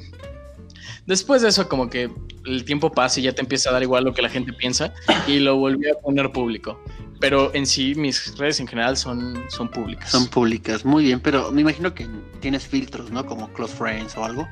Después 1.07 1.43
de 1.43 1.49
eso, 1.49 1.69
como 1.69 1.91
que 1.91 2.11
el 2.47 2.65
tiempo 2.65 2.93
pasa 2.93 3.19
y 3.21 3.25
ya 3.25 3.33
te 3.33 3.41
empieza 3.41 3.71
a 3.71 3.73
dar 3.73 3.83
igual 3.83 4.05
lo 4.05 4.15
que 4.15 4.23
la 4.23 4.29
gente 4.29 4.53
piensa 4.53 4.95
y 5.27 5.41
lo 5.41 5.57
volví 5.57 5.89
a 5.91 5.95
poner 5.95 6.31
público. 6.31 6.81
Pero 7.21 7.55
en 7.55 7.67
sí, 7.67 7.95
mis 7.95 8.37
redes 8.39 8.61
en 8.61 8.69
general 8.69 8.97
son, 8.97 9.45
son 9.49 9.69
públicas. 9.69 10.11
Son 10.11 10.27
públicas, 10.29 10.85
muy 10.85 11.05
bien, 11.05 11.21
pero 11.21 11.51
me 11.53 11.61
imagino 11.61 11.95
que 11.95 12.07
tienes 12.41 12.67
filtros, 12.67 13.11
¿no? 13.11 13.27
Como 13.27 13.53
Close 13.53 13.75
Friends 13.75 14.17
o 14.17 14.25
algo. 14.25 14.49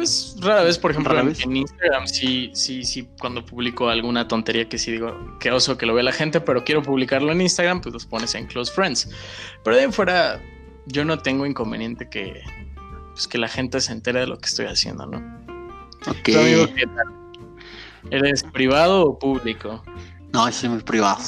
Pues 0.00 0.34
rara 0.40 0.62
vez, 0.62 0.78
por 0.78 0.92
ejemplo, 0.92 1.20
en, 1.20 1.56
Instagram 1.56 2.06
sí, 2.06 2.50
sí, 2.54 2.84
sí, 2.84 3.06
cuando 3.20 3.44
publico 3.44 3.90
alguna 3.90 4.26
tontería 4.26 4.66
que 4.66 4.78
sí 4.78 4.92
digo 4.92 5.36
que 5.38 5.50
oso 5.50 5.76
que 5.76 5.84
lo 5.84 5.92
ve 5.92 6.02
la 6.02 6.12
gente, 6.12 6.40
pero 6.40 6.64
quiero 6.64 6.82
publicarlo 6.82 7.30
en 7.32 7.42
Instagram, 7.42 7.82
pues 7.82 7.92
los 7.92 8.06
pones 8.06 8.34
en 8.34 8.46
Close 8.46 8.72
Friends. 8.72 9.10
Pero 9.62 9.76
de 9.76 9.82
ahí 9.82 9.92
fuera, 9.92 10.40
yo 10.86 11.04
no 11.04 11.18
tengo 11.18 11.44
inconveniente 11.44 12.08
que, 12.08 12.40
pues, 13.12 13.28
que 13.28 13.36
la 13.36 13.48
gente 13.48 13.78
se 13.82 13.92
entere 13.92 14.20
de 14.20 14.26
lo 14.26 14.38
que 14.38 14.46
estoy 14.46 14.64
haciendo, 14.68 15.04
¿no? 15.04 15.18
Ok. 16.06 16.30
¿Eres 18.10 18.42
privado 18.42 19.02
o 19.02 19.18
público? 19.18 19.84
No, 20.32 20.50
soy 20.50 20.70
muy 20.70 20.82
privado. 20.82 21.20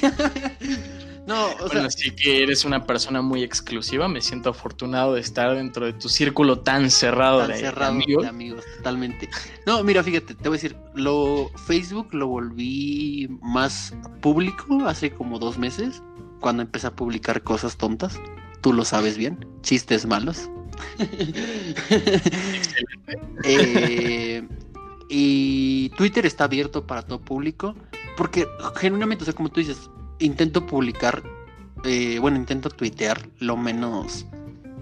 No, 1.26 1.46
o 1.52 1.68
bueno, 1.68 1.90
sí 1.90 2.10
que 2.10 2.42
eres 2.42 2.64
una 2.64 2.84
persona 2.84 3.22
muy 3.22 3.42
exclusiva. 3.42 4.08
Me 4.08 4.20
siento 4.20 4.50
afortunado 4.50 5.14
de 5.14 5.20
estar 5.20 5.54
dentro 5.54 5.86
de 5.86 5.94
tu 5.94 6.08
círculo 6.08 6.60
tan 6.60 6.90
cerrado, 6.90 7.46
de, 7.46 7.66
amigos. 7.66 8.64
totalmente. 8.76 9.30
No, 9.66 9.82
mira, 9.82 10.02
fíjate, 10.02 10.34
te 10.34 10.48
voy 10.48 10.58
a 10.58 10.60
decir, 10.60 10.76
lo 10.94 11.50
Facebook 11.66 12.08
lo 12.12 12.26
volví 12.26 13.28
más 13.40 13.94
público 14.20 14.86
hace 14.86 15.12
como 15.12 15.38
dos 15.38 15.56
meses, 15.58 16.02
cuando 16.40 16.62
empecé 16.62 16.88
a 16.88 16.94
publicar 16.94 17.42
cosas 17.42 17.78
tontas. 17.78 18.20
Tú 18.60 18.72
lo 18.72 18.84
sabes 18.84 19.16
bien, 19.16 19.46
chistes 19.62 20.06
malos. 20.06 20.50
eh, 23.44 24.46
y 25.08 25.88
Twitter 25.90 26.26
está 26.26 26.44
abierto 26.44 26.86
para 26.86 27.02
todo 27.02 27.20
público, 27.20 27.74
porque 28.16 28.46
genuinamente, 28.76 29.22
o 29.22 29.26
sea, 29.26 29.34
como 29.34 29.48
tú 29.48 29.60
dices, 29.60 29.90
intento 30.18 30.66
publicar, 30.66 31.22
eh, 31.84 32.18
bueno, 32.20 32.36
intento 32.36 32.70
tuitear 32.70 33.28
lo 33.38 33.56
menos 33.56 34.26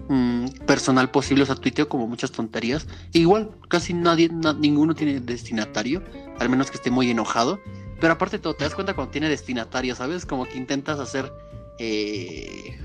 mm, 0.09 0.47
personal 0.65 1.09
posible, 1.11 1.43
o 1.43 1.45
sea, 1.45 1.55
tuiteo 1.55 1.89
como 1.89 2.07
muchas 2.07 2.31
tonterías. 2.31 2.87
igual, 3.13 3.51
casi 3.67 3.93
nadie, 3.93 4.29
ninguno 4.29 4.95
tiene 4.95 5.19
destinatario, 5.19 6.03
al 6.39 6.49
menos 6.49 6.71
que 6.71 6.77
esté 6.77 6.91
muy 6.91 7.09
enojado. 7.09 7.59
Pero 7.99 8.13
aparte 8.13 8.37
de 8.37 8.43
todo, 8.43 8.53
te 8.53 8.65
das 8.65 8.75
cuenta 8.75 8.95
cuando 8.95 9.11
tiene 9.11 9.29
destinatario, 9.29 9.95
¿sabes? 9.95 10.25
Como 10.25 10.45
que 10.45 10.57
intentas 10.57 10.99
hacer 10.99 11.31
eh, 11.79 12.77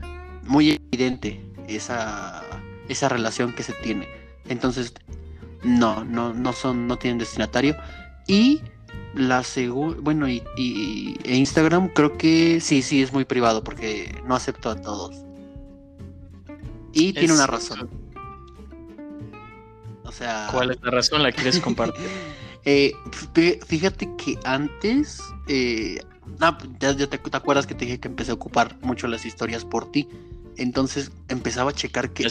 muy 0.45 0.79
evidente 0.93 1.45
esa, 1.67 2.45
esa 2.89 3.09
relación 3.09 3.53
que 3.53 3.65
se 3.65 3.73
tiene. 3.73 4.07
Entonces, 4.49 4.95
no, 5.63 6.05
no, 6.05 6.33
no 6.33 6.53
son, 6.53 6.87
no 6.87 6.99
tienen 6.99 7.19
destinatario. 7.19 7.77
Y 8.27 8.63
la 9.15 9.43
segunda, 9.43 9.99
bueno, 10.01 10.29
y, 10.29 10.43
e 11.25 11.37
Instagram 11.37 11.89
creo 11.89 12.17
que 12.17 12.61
sí, 12.61 12.83
sí, 12.83 13.03
es 13.03 13.13
muy 13.13 13.25
privado 13.25 13.65
porque 13.65 14.15
no 14.27 14.35
acepto 14.35 14.71
a 14.71 14.77
todos. 14.77 15.17
Y 16.93 17.13
tiene 17.13 17.35
una 17.35 17.47
razón. 17.47 17.91
O 20.05 20.13
sea... 20.13 20.49
¿Cuál 20.51 20.71
es 20.71 20.79
la 20.83 20.91
razón? 20.91 21.23
¿La 21.23 21.33
quieres 21.33 21.61
compartir? 21.61 22.07
eh, 22.65 22.93
fíjate 23.67 24.09
que 24.17 24.39
antes... 24.45 25.21
Eh, 25.49 26.01
ah, 26.41 26.59
ya, 26.81 26.95
te, 26.95 27.21
acuerdas 27.33 27.67
que 27.67 27.75
te 27.75 27.85
dije 27.85 28.01
que 28.01 28.09
empecé 28.09 28.31
a 28.31 28.35
ocupar 28.35 28.77
mucho 28.81 29.07
las 29.07 29.27
historias 29.27 29.65
por 29.65 29.91
ti. 29.91 30.09
Entonces 30.57 31.13
empezaba 31.29 31.71
a 31.71 31.75
checar 31.75 32.11
que 32.13 32.29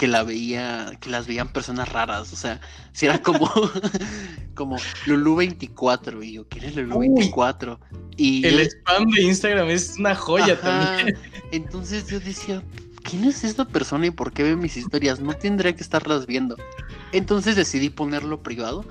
que 0.00 0.08
la 0.08 0.22
veía, 0.22 0.92
que 0.98 1.10
las 1.10 1.26
veían 1.26 1.52
personas 1.52 1.90
raras, 1.90 2.32
o 2.32 2.36
sea, 2.36 2.58
si 2.92 3.04
era 3.04 3.20
como, 3.20 3.52
como 4.54 4.78
Lulu 5.04 5.36
24, 5.36 6.22
y 6.22 6.32
yo, 6.32 6.48
¿quién 6.48 6.64
es 6.64 6.74
Lulu 6.74 7.00
24? 7.00 7.78
Y 8.16 8.46
el 8.46 8.60
spam 8.60 9.10
de 9.10 9.20
Instagram 9.24 9.68
es 9.68 9.96
una 9.98 10.14
joya 10.14 10.58
también. 10.58 11.18
Entonces 11.52 12.06
yo 12.06 12.18
decía, 12.18 12.62
¿quién 13.02 13.24
es 13.24 13.44
esta 13.44 13.66
persona 13.66 14.06
y 14.06 14.10
por 14.10 14.32
qué 14.32 14.42
ve 14.42 14.56
mis 14.56 14.78
historias? 14.78 15.20
No 15.20 15.34
tendría 15.34 15.76
que 15.76 15.82
estarlas 15.82 16.24
viendo. 16.24 16.56
Entonces 17.12 17.54
decidí 17.54 17.90
ponerlo 17.90 18.42
privado 18.42 18.86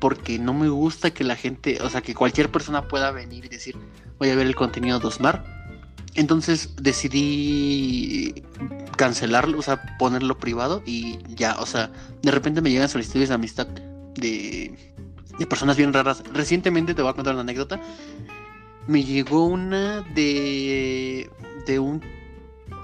porque 0.00 0.40
no 0.40 0.54
me 0.54 0.68
gusta 0.70 1.12
que 1.12 1.22
la 1.22 1.36
gente, 1.36 1.80
o 1.82 1.88
sea, 1.88 2.00
que 2.00 2.16
cualquier 2.16 2.50
persona 2.50 2.88
pueda 2.88 3.12
venir 3.12 3.44
y 3.44 3.48
decir, 3.48 3.76
voy 4.18 4.30
a 4.30 4.34
ver 4.34 4.48
el 4.48 4.56
contenido 4.56 4.98
de 4.98 5.06
Osmar 5.06 5.61
entonces 6.14 6.70
decidí 6.76 8.34
cancelarlo, 8.96 9.58
o 9.58 9.62
sea, 9.62 9.96
ponerlo 9.98 10.38
privado 10.38 10.82
y 10.84 11.18
ya, 11.34 11.58
o 11.58 11.66
sea, 11.66 11.90
de 12.22 12.30
repente 12.30 12.60
me 12.60 12.70
llegan 12.70 12.88
solicitudes 12.88 13.28
de 13.30 13.34
amistad 13.34 13.66
de, 13.66 14.92
de 15.38 15.46
personas 15.46 15.76
bien 15.76 15.92
raras. 15.92 16.22
Recientemente 16.32 16.94
te 16.94 17.02
voy 17.02 17.10
a 17.10 17.14
contar 17.14 17.34
una 17.34 17.42
anécdota. 17.42 17.80
Me 18.86 19.04
llegó 19.04 19.46
una 19.46 20.02
de, 20.14 21.30
de 21.66 21.78
un 21.78 22.02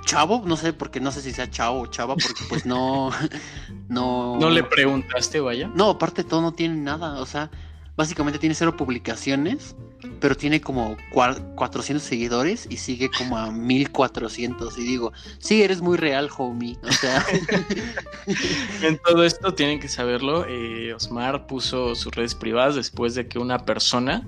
chavo, 0.05 0.43
no 0.47 0.57
sé, 0.57 0.73
porque 0.73 1.01
no 1.01 1.13
sé 1.13 1.21
si 1.21 1.33
sea 1.33 1.51
chavo 1.51 1.81
o 1.81 1.87
chava, 1.87 2.15
porque 2.15 2.45
pues 2.49 2.65
no, 2.65 3.11
no... 3.89 4.39
No 4.39 4.49
le 4.51 4.63
preguntaste, 4.63 5.41
vaya. 5.41 5.71
No, 5.75 5.91
aparte 5.91 6.25
todo 6.25 6.41
no 6.41 6.53
tiene 6.53 6.77
nada, 6.77 7.21
o 7.21 7.27
sea, 7.27 7.51
básicamente 7.97 8.39
tiene 8.39 8.55
cero 8.55 8.77
publicaciones, 8.77 9.77
pero 10.21 10.37
tiene 10.37 10.61
como 10.61 10.97
400 11.11 12.03
seguidores 12.03 12.67
y 12.71 12.77
sigue 12.77 13.11
como 13.17 13.37
a 13.37 13.51
1400. 13.51 14.79
Y 14.79 14.83
digo, 14.83 15.13
sí, 15.39 15.63
eres 15.63 15.81
muy 15.81 15.97
real, 15.97 16.31
homie. 16.37 16.79
O 16.83 16.93
sea. 16.93 17.25
en 18.83 18.99
todo 18.99 19.25
esto 19.25 19.55
tienen 19.55 19.81
que 19.81 19.89
saberlo. 19.89 20.47
Eh, 20.49 20.93
Osmar 20.95 21.47
puso 21.47 21.95
sus 21.95 22.15
redes 22.15 22.35
privadas 22.35 22.77
después 22.77 23.15
de 23.15 23.27
que 23.29 23.39
una 23.39 23.59
persona, 23.65 24.27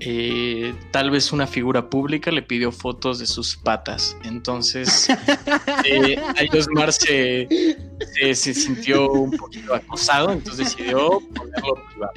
eh, 0.00 0.74
tal 0.90 1.10
vez 1.10 1.32
una 1.32 1.46
figura 1.46 1.90
pública, 1.90 2.30
le 2.30 2.42
pidió 2.42 2.72
fotos 2.72 3.18
de 3.18 3.26
sus 3.26 3.56
patas. 3.56 4.16
Entonces, 4.24 5.08
eh, 5.84 6.16
ahí 6.36 6.48
Osmar 6.58 6.92
se, 6.92 7.46
se, 8.14 8.34
se 8.34 8.54
sintió 8.54 9.10
un 9.10 9.36
poquito 9.36 9.74
acosado, 9.74 10.32
entonces 10.32 10.76
decidió 10.76 11.20
ponerlo 11.34 11.74
privado. 11.90 12.12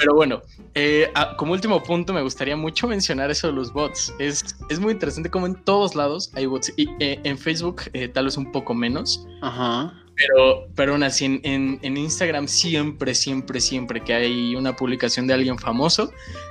Pero 0.00 0.14
bueno, 0.14 0.40
eh, 0.74 1.12
como 1.36 1.52
último 1.52 1.82
punto 1.82 2.14
me 2.14 2.22
gustaría 2.22 2.56
mucho 2.56 2.88
mencionar 2.88 3.30
eso 3.30 3.48
de 3.48 3.52
los 3.52 3.70
bots. 3.70 4.14
Es, 4.18 4.56
es 4.70 4.80
muy 4.80 4.94
interesante 4.94 5.30
como 5.30 5.44
en 5.44 5.54
todos 5.54 5.94
lados 5.94 6.32
hay 6.34 6.46
bots. 6.46 6.72
Y 6.76 6.88
eh, 7.00 7.20
en 7.22 7.36
Facebook 7.36 7.82
eh, 7.92 8.08
tal 8.08 8.24
vez 8.24 8.38
un 8.38 8.50
poco 8.50 8.72
menos. 8.72 9.26
Ajá. 9.42 9.92
Pero, 10.16 10.66
pero 10.74 10.92
aún 10.92 11.02
así, 11.02 11.26
en, 11.26 11.78
en, 11.82 11.96
Instagram 11.96 12.48
siempre, 12.48 13.14
siempre, 13.14 13.60
siempre 13.60 14.00
que 14.00 14.14
hay 14.14 14.54
una 14.54 14.74
publicación 14.74 15.26
de 15.26 15.34
alguien 15.34 15.58
famoso, 15.58 16.10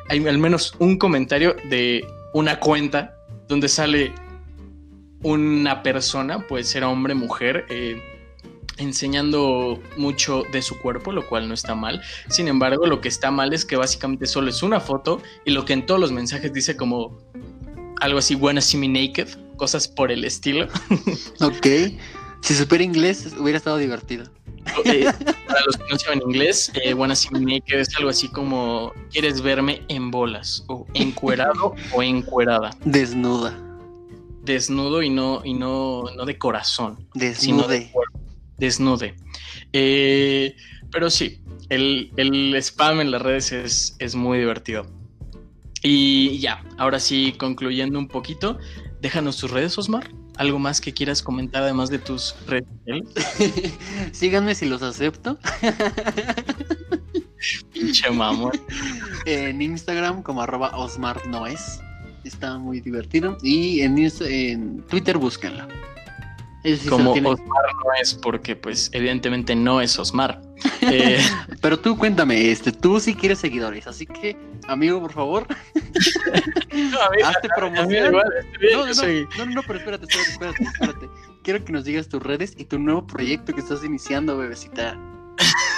hay 0.09 0.25
al 0.27 0.38
menos 0.38 0.75
un 0.79 0.97
comentario 0.97 1.55
de 1.69 2.07
una 2.33 2.59
cuenta 2.59 3.15
donde 3.47 3.67
sale 3.67 4.13
una 5.21 5.83
persona, 5.83 6.47
puede 6.47 6.63
ser 6.63 6.83
hombre, 6.83 7.13
mujer, 7.13 7.65
eh, 7.69 8.01
enseñando 8.79 9.81
mucho 9.97 10.43
de 10.51 10.61
su 10.61 10.79
cuerpo, 10.79 11.11
lo 11.11 11.27
cual 11.27 11.47
no 11.47 11.53
está 11.53 11.75
mal. 11.75 12.01
Sin 12.29 12.47
embargo, 12.47 12.87
lo 12.87 13.01
que 13.01 13.09
está 13.09 13.29
mal 13.29 13.53
es 13.53 13.65
que 13.65 13.75
básicamente 13.75 14.25
solo 14.25 14.49
es 14.49 14.63
una 14.63 14.79
foto 14.79 15.21
y 15.45 15.51
lo 15.51 15.65
que 15.65 15.73
en 15.73 15.85
todos 15.85 15.99
los 15.99 16.11
mensajes 16.11 16.51
dice 16.53 16.75
como 16.75 17.17
algo 18.01 18.19
así, 18.19 18.35
wanna 18.35 18.61
see 18.61 18.79
me 18.79 18.87
naked, 18.87 19.27
cosas 19.57 19.87
por 19.87 20.11
el 20.11 20.23
estilo. 20.25 20.67
Ok. 21.41 21.67
Si 22.41 22.55
supiera 22.55 22.83
inglés, 22.85 23.35
hubiera 23.37 23.57
estado 23.57 23.77
divertido. 23.77 24.25
para 24.73 25.61
los 25.65 25.75
que 25.77 25.83
no 25.91 25.99
saben 25.99 26.21
inglés, 26.25 26.71
eh, 26.81 26.93
wanna 26.93 27.15
see 27.15 27.29
me 27.31 27.39
naked 27.41 27.79
es 27.79 27.95
algo 27.97 28.09
así 28.09 28.29
como 28.29 28.93
quieres 29.11 29.41
verme 29.41 29.81
en 29.89 30.09
bolas, 30.09 30.63
o 30.67 30.87
encuerado 30.93 31.75
o 31.91 32.01
encuerada. 32.01 32.71
Desnuda. 32.85 33.57
Desnudo 34.43 35.03
y 35.03 35.09
no, 35.09 35.41
y 35.43 35.53
no, 35.53 36.05
no 36.15 36.25
de 36.25 36.37
corazón. 36.37 37.05
Desnude. 37.13 37.35
Sino 37.35 37.67
de 37.67 37.91
cuerpo 37.91 38.18
desnude. 38.60 39.15
Eh, 39.74 40.56
pero 40.91 41.10
sí, 41.10 41.41
el, 41.69 42.56
spam 42.62 43.02
en 43.02 43.12
las 43.12 43.22
redes 43.22 43.52
es, 43.52 43.95
es, 44.00 44.15
muy 44.15 44.39
divertido. 44.39 44.86
Y 45.82 46.39
ya, 46.39 46.63
ahora 46.78 47.00
sí, 47.00 47.34
concluyendo 47.38 48.00
un 48.00 48.08
poquito, 48.08 48.58
déjanos 49.02 49.38
tus 49.38 49.52
redes, 49.52 49.78
Osmar. 49.78 50.10
¿Algo 50.38 50.58
más 50.58 50.80
que 50.80 50.93
quieras 50.93 51.22
comentar 51.22 51.64
además 51.64 51.89
de 51.89 51.99
tus 51.99 52.34
redes? 52.47 52.70
Síganme 54.14 54.55
si 54.55 54.68
los 54.68 54.82
acepto. 54.82 55.38
Pinche 57.74 58.10
mamón. 58.10 58.53
En 59.26 59.62
Instagram 59.62 60.24
como 60.24 60.41
arroba 60.41 60.78
Osmar 60.78 61.22
Está 62.24 62.57
muy 62.57 62.80
divertido. 62.80 63.38
Y 63.43 63.82
en, 63.82 63.97
en 63.97 64.82
Twitter 64.88 65.18
Como 66.89 67.12
Osmar 67.12 67.66
no 67.84 67.93
es 68.01 68.14
porque, 68.14 68.55
pues, 68.55 68.89
evidentemente 68.93 69.55
no 69.55 69.82
es 69.82 69.97
Osmar. 69.97 70.41
Eh, 70.82 71.20
pero 71.62 71.78
tú 71.78 71.97
cuéntame, 71.97 72.51
este, 72.51 72.72
tú 72.72 72.99
sí 72.99 73.14
quieres 73.14 73.39
seguidores, 73.39 73.86
así 73.86 74.05
que, 74.05 74.38
amigo, 74.68 74.99
por 75.01 75.12
favor, 75.12 75.47
no, 76.74 76.99
hazte 77.26 77.47
promoción. 77.55 78.14
no, 78.14 78.22
no, 79.38 79.45
no, 79.45 79.62
pero 79.68 79.80
espérate, 79.80 80.05
espérate, 80.05 80.32
espérate, 80.32 80.64
espérate. 80.64 81.10
Quiero 81.43 81.64
que 81.64 81.72
nos 81.74 81.84
digas 81.84 82.07
tus 82.07 82.24
redes 82.24 82.53
y 82.57 82.66
tu 82.66 82.80
nuevo 82.80 83.05
proyecto 83.05 83.53
que 83.53 83.60
estás 83.60 83.84
iniciando, 83.84 84.38
bebecita. 84.38 84.97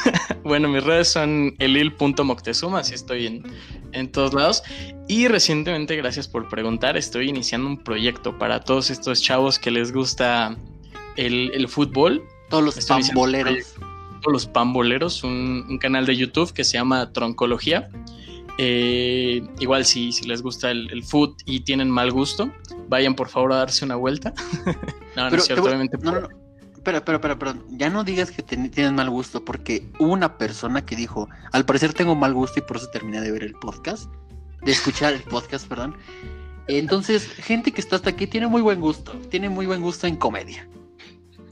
bueno, 0.43 0.67
mis 0.67 0.83
redes 0.83 1.09
son 1.09 1.55
elil.moctezuma, 1.59 2.79
así 2.79 2.93
estoy 2.93 3.27
en, 3.27 3.43
en 3.91 4.11
todos 4.11 4.33
lados. 4.33 4.63
Y 5.07 5.27
recientemente, 5.27 5.95
gracias 5.95 6.27
por 6.27 6.49
preguntar, 6.49 6.97
estoy 6.97 7.29
iniciando 7.29 7.67
un 7.67 7.77
proyecto 7.77 8.37
para 8.37 8.61
todos 8.61 8.89
estos 8.89 9.21
chavos 9.21 9.59
que 9.59 9.71
les 9.71 9.91
gusta 9.91 10.55
el, 11.17 11.67
fútbol. 11.67 12.23
Todos 12.49 12.63
los 12.63 12.85
pamboleros. 12.85 13.75
Todos 14.21 14.33
los 14.33 14.45
pamboleros, 14.47 15.23
un, 15.23 15.77
canal 15.79 16.05
de 16.05 16.15
YouTube 16.15 16.53
que 16.53 16.63
se 16.63 16.73
llama 16.73 17.11
Troncología. 17.11 17.89
Eh, 18.57 19.41
igual 19.59 19.85
si, 19.85 20.11
si, 20.11 20.27
les 20.27 20.41
gusta 20.41 20.69
el, 20.69 20.91
el 20.91 21.03
food 21.03 21.35
y 21.45 21.61
tienen 21.61 21.89
mal 21.89 22.11
gusto, 22.11 22.51
vayan 22.89 23.15
por 23.15 23.29
favor 23.29 23.53
a 23.53 23.55
darse 23.57 23.85
una 23.85 23.95
vuelta. 23.95 24.33
no, 25.15 25.29
no 25.29 25.35
es 25.35 25.45
cierto, 25.45 25.63
obviamente. 25.63 25.97
No, 25.97 26.21
no, 26.21 26.27
espera, 26.97 27.17
espera, 27.17 27.37
pero 27.37 27.53
ya 27.69 27.89
no 27.89 28.03
digas 28.03 28.31
que 28.31 28.41
tienes 28.41 28.91
mal 28.91 29.09
gusto, 29.09 29.45
porque 29.45 29.85
una 29.99 30.37
persona 30.37 30.83
que 30.83 30.95
dijo, 30.95 31.29
al 31.51 31.65
parecer 31.65 31.93
tengo 31.93 32.15
mal 32.15 32.33
gusto 32.33 32.59
y 32.59 32.63
por 32.63 32.77
eso 32.77 32.87
terminé 32.87 33.21
de 33.21 33.31
ver 33.31 33.43
el 33.43 33.53
podcast, 33.53 34.11
de 34.63 34.71
escuchar 34.71 35.13
el 35.13 35.21
podcast, 35.21 35.67
perdón. 35.67 35.95
Entonces, 36.67 37.27
gente 37.27 37.71
que 37.71 37.81
está 37.81 37.97
hasta 37.97 38.09
aquí 38.09 38.25
tiene 38.27 38.47
muy 38.47 38.61
buen 38.61 38.81
gusto, 38.81 39.13
tiene 39.29 39.49
muy 39.49 39.67
buen 39.67 39.81
gusto 39.81 40.07
en 40.07 40.15
comedia. 40.15 40.67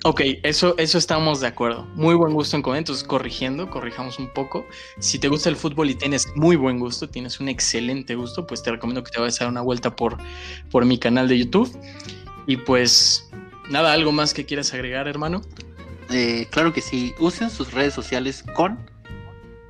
Ok, 0.04 0.22
eso, 0.44 0.76
eso 0.78 0.98
estamos 0.98 1.42
de 1.42 1.48
acuerdo. 1.48 1.86
Muy 1.94 2.16
buen 2.16 2.34
gusto 2.34 2.56
en 2.56 2.64
comedia, 2.64 2.80
entonces 2.80 3.04
corrigiendo, 3.04 3.70
corrijamos 3.70 4.18
un 4.18 4.30
poco. 4.34 4.66
Si 5.00 5.20
te 5.20 5.28
gusta 5.28 5.50
el 5.50 5.58
fútbol 5.58 5.90
y 5.90 5.96
tienes 5.96 6.26
muy 6.36 6.56
buen 6.56 6.80
gusto, 6.80 7.10
tienes 7.10 7.40
un 7.40 7.50
excelente 7.50 8.16
gusto, 8.16 8.48
pues 8.48 8.64
te 8.64 8.72
recomiendo 8.72 9.04
que 9.04 9.12
te 9.12 9.20
vayas 9.20 9.40
a 9.42 9.44
dar 9.44 9.52
una 9.52 9.62
vuelta 9.62 9.96
por, 9.96 10.18
por 10.72 10.86
mi 10.86 10.98
canal 10.98 11.28
de 11.28 11.38
YouTube. 11.38 11.70
Y 12.48 12.58
pues 12.58 13.29
Nada, 13.70 13.94
¿algo 13.94 14.12
más 14.12 14.34
que 14.34 14.46
quieras 14.46 14.74
agregar, 14.74 15.08
hermano? 15.08 15.42
Eh, 16.10 16.48
claro 16.50 16.74
que 16.74 16.82
sí. 16.82 17.14
Usen 17.20 17.50
sus 17.52 17.72
redes 17.72 17.94
sociales 17.94 18.44
con 18.56 18.80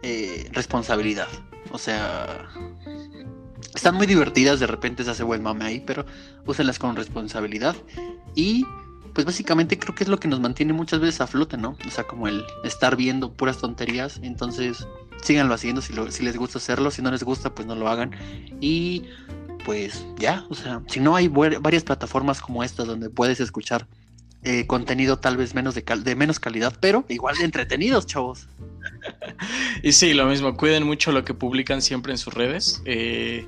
eh, 0.03 0.49
responsabilidad. 0.53 1.27
O 1.71 1.77
sea, 1.77 2.49
están 3.75 3.95
muy 3.95 4.07
divertidas, 4.07 4.59
de 4.59 4.67
repente 4.67 5.03
se 5.03 5.11
hace 5.11 5.23
buen 5.23 5.43
mame 5.43 5.65
ahí, 5.65 5.83
pero 5.85 6.05
úsenlas 6.45 6.79
con 6.79 6.95
responsabilidad. 6.95 7.75
Y 8.35 8.65
pues 9.13 9.25
básicamente 9.25 9.77
creo 9.77 9.93
que 9.95 10.05
es 10.05 10.09
lo 10.09 10.17
que 10.17 10.29
nos 10.29 10.39
mantiene 10.39 10.71
muchas 10.71 11.01
veces 11.01 11.19
a 11.19 11.27
flote, 11.27 11.57
¿no? 11.57 11.77
O 11.85 11.91
sea, 11.91 12.05
como 12.05 12.29
el 12.29 12.43
estar 12.63 12.95
viendo 12.95 13.33
puras 13.33 13.57
tonterías. 13.57 14.21
Entonces, 14.23 14.87
síganlo 15.21 15.53
haciendo 15.53 15.81
si, 15.81 15.93
si 16.09 16.23
les 16.23 16.37
gusta 16.37 16.57
hacerlo. 16.57 16.89
Si 16.89 17.01
no 17.01 17.11
les 17.11 17.23
gusta, 17.23 17.53
pues 17.53 17.67
no 17.67 17.75
lo 17.75 17.89
hagan. 17.89 18.11
Y 18.61 19.03
pues 19.65 20.05
ya, 20.17 20.45
o 20.49 20.55
sea, 20.55 20.81
si 20.87 20.99
no 20.99 21.15
hay 21.15 21.27
varias 21.27 21.83
plataformas 21.83 22.41
como 22.41 22.63
esta 22.63 22.83
donde 22.83 23.09
puedes 23.09 23.39
escuchar 23.39 23.87
eh, 24.43 24.65
contenido 24.67 25.19
tal 25.19 25.35
vez 25.35 25.53
menos 25.53 25.75
de, 25.75 25.83
de 25.83 26.15
menos 26.15 26.39
calidad, 26.39 26.73
pero 26.79 27.03
igual 27.09 27.35
de 27.37 27.43
entretenidos, 27.43 28.05
chavos. 28.05 28.47
y 29.83 29.91
sí, 29.91 30.13
lo 30.13 30.25
mismo, 30.27 30.55
cuiden 30.55 30.85
mucho 30.85 31.11
lo 31.11 31.25
que 31.25 31.33
publican 31.33 31.81
siempre 31.81 32.13
en 32.13 32.17
sus 32.17 32.33
redes, 32.33 32.81
eh, 32.85 33.45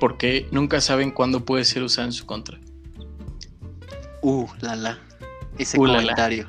porque 0.00 0.48
nunca 0.50 0.80
saben 0.80 1.12
cuándo 1.12 1.44
puede 1.44 1.64
ser 1.64 1.84
usado 1.84 2.08
en 2.08 2.12
su 2.12 2.26
contra. 2.26 2.58
Uh, 4.20 4.48
la 4.60 4.74
la, 4.74 4.98
ese 5.58 5.78
uh, 5.78 5.84
comentario. 5.84 6.46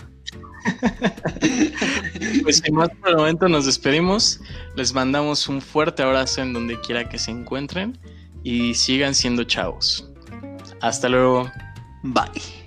pues 2.43 2.58
sin 2.58 2.76
más 2.76 2.89
por 3.00 3.10
el 3.10 3.18
momento 3.18 3.47
nos 3.47 3.68
despedimos. 3.68 4.41
Les 4.76 4.93
mandamos 4.93 5.47
un 5.47 5.62
fuerte 5.62 6.02
abrazo 6.02 6.41
en 6.41 6.54
donde 6.54 6.80
quiera 6.82 7.08
que 7.08 7.20
se 7.20 7.30
encuentren 7.30 7.97
y 8.44 8.74
sigan 8.74 9.16
siendo 9.16 9.44
chavos. 9.44 10.10
Hasta 10.82 11.10
luego. 11.10 11.52
Bye. 12.04 12.59